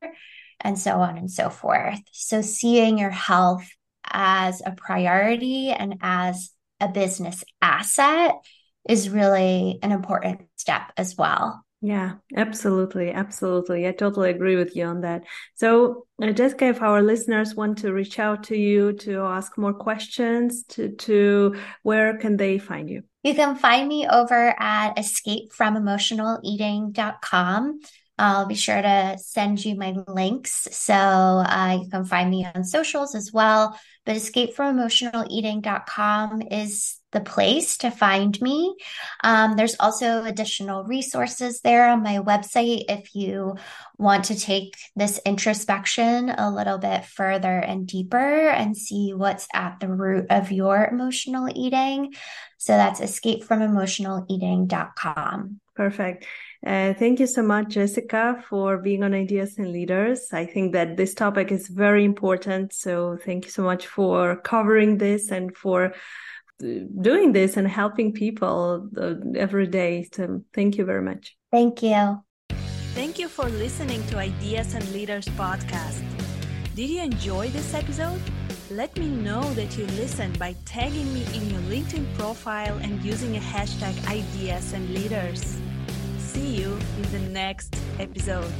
and 0.61 0.79
so 0.79 1.01
on 1.01 1.19
and 1.19 1.29
so 1.29 1.51
forth. 1.51 1.99
So 2.13 2.41
seeing 2.41 2.97
your 2.97 3.11
health 3.11 3.69
as 4.09 4.63
a 4.65 4.71
priority 4.71 5.71
and 5.71 5.97
as 6.03 6.51
a 6.79 6.87
business 6.87 7.43
asset 7.61 8.35
is 8.89 9.11
really 9.11 9.81
an 9.83 9.91
important 9.91 10.43
step 10.57 10.93
as 10.97 11.17
well. 11.17 11.65
Yeah, 11.85 12.13
absolutely. 12.37 13.11
Absolutely. 13.11 13.89
I 13.89 13.93
totally 13.93 14.31
agree 14.31 14.55
with 14.55 14.77
you 14.77 14.85
on 14.85 15.01
that. 15.01 15.25
So, 15.57 16.07
uh, 16.23 16.31
Jessica, 16.31 16.67
if 16.67 16.81
our 16.81 17.03
listeners 17.03 17.57
want 17.57 17.79
to 17.79 17.93
reach 17.93 18.21
out 18.21 18.45
to 18.45 18.57
you 18.57 18.93
to 18.99 19.23
ask 19.23 19.59
more 19.59 19.75
questions, 19.75 20.63
to, 20.69 20.91
to 20.91 21.57
where 21.83 22.17
can 22.19 22.37
they 22.37 22.59
find 22.59 22.89
you? 22.89 23.03
You 23.25 23.35
can 23.35 23.57
find 23.57 23.89
me 23.89 24.07
over 24.07 24.55
at 24.61 24.97
escapefromemotionaleating.com. 24.97 27.81
I'll 28.17 28.47
be 28.47 28.55
sure 28.55 28.81
to 28.81 29.17
send 29.19 29.65
you 29.65 29.75
my 29.75 29.97
links 30.07 30.69
so 30.71 30.95
uh, 30.95 31.81
you 31.83 31.91
can 31.91 32.05
find 32.05 32.31
me 32.31 32.47
on 32.55 32.63
socials 32.63 33.17
as 33.17 33.33
well. 33.33 33.77
But 34.07 34.15
escapefromemotionaleating.com 34.15 36.43
is 36.43 37.02
the 37.13 37.21
place 37.21 37.77
to 37.79 37.91
find 37.91 38.41
me. 38.41 38.77
Um, 39.23 39.57
there's 39.57 39.77
also 39.79 40.25
additional 40.25 40.85
resources 40.85 41.61
there 41.61 41.89
on 41.89 42.03
my 42.03 42.19
website 42.19 42.85
if 42.89 43.15
you 43.15 43.57
want 43.99 44.25
to 44.25 44.39
take 44.39 44.77
this 44.97 45.21
introspection 45.25 46.31
a 46.31 46.51
little 46.51 46.79
bit 46.79 47.05
further 47.05 47.59
and 47.59 47.87
deeper 47.87 48.49
and 48.49 48.77
see 48.77 49.13
what's 49.15 49.47
at 49.55 49.79
the 49.81 49.89
root 49.89 50.27
of 50.31 50.51
your 50.51 50.87
emotional 50.87 51.49
eating. 51.55 52.15
So 52.59 52.73
that's 52.73 53.01
escapefromemotionaleating.com. 53.01 55.61
Perfect. 55.75 56.27
Uh, 56.65 56.95
thank 56.95 57.19
you 57.19 57.27
so 57.27 57.43
much, 57.43 57.71
Jessica, 57.71 58.41
for 58.49 58.79
being 58.79 59.03
on 59.03 59.15
Ideas 59.15 59.59
and 59.59 59.73
Leaders. 59.73 60.29
I 60.33 60.47
think 60.47 60.75
that 60.75 60.97
this 60.97 61.13
topic 61.13 61.51
is 61.51 61.67
very 61.67 62.05
important. 62.05 62.73
So 62.73 63.19
thank 63.25 63.47
you 63.47 63.51
so 63.51 63.65
much 63.65 63.89
for 63.89 64.37
covering 64.37 64.99
this 64.99 65.33
and 65.33 65.57
for 65.57 65.93
doing 66.59 67.33
this 67.33 67.57
and 67.57 67.67
helping 67.67 68.13
people 68.13 68.89
uh, 68.97 69.15
every 69.37 69.67
day. 69.67 70.09
So 70.13 70.43
thank 70.55 70.79
you 70.79 70.85
very 70.85 71.03
much. 71.03 71.37
Thank 71.51 71.83
you. 71.83 72.23
Thank 72.95 73.19
you 73.19 73.29
for 73.29 73.49
listening 73.49 74.07
to 74.09 74.19
Ideas 74.19 74.75
and 74.75 74.87
Leaders 74.93 75.27
podcast. 75.29 76.03
Did 76.75 76.91
you 76.91 77.03
enjoy 77.03 77.49
this 77.49 77.75
episode? 77.75 78.21
Let 78.71 78.97
me 78.97 79.09
know 79.09 79.43
that 79.55 79.77
you 79.77 79.87
listened 79.99 80.39
by 80.39 80.55
tagging 80.65 81.13
me 81.13 81.25
in 81.35 81.51
your 81.51 81.61
LinkedIn 81.63 82.15
profile 82.15 82.79
and 82.79 83.03
using 83.03 83.37
a 83.37 83.41
hashtag 83.41 83.95
Ideas 84.09 84.73
and 84.73 84.89
Leaders. 84.95 85.59
See 86.19 86.57
you 86.57 86.79
in 86.97 87.13
the 87.13 87.19
next 87.31 87.77
episode. 87.99 88.51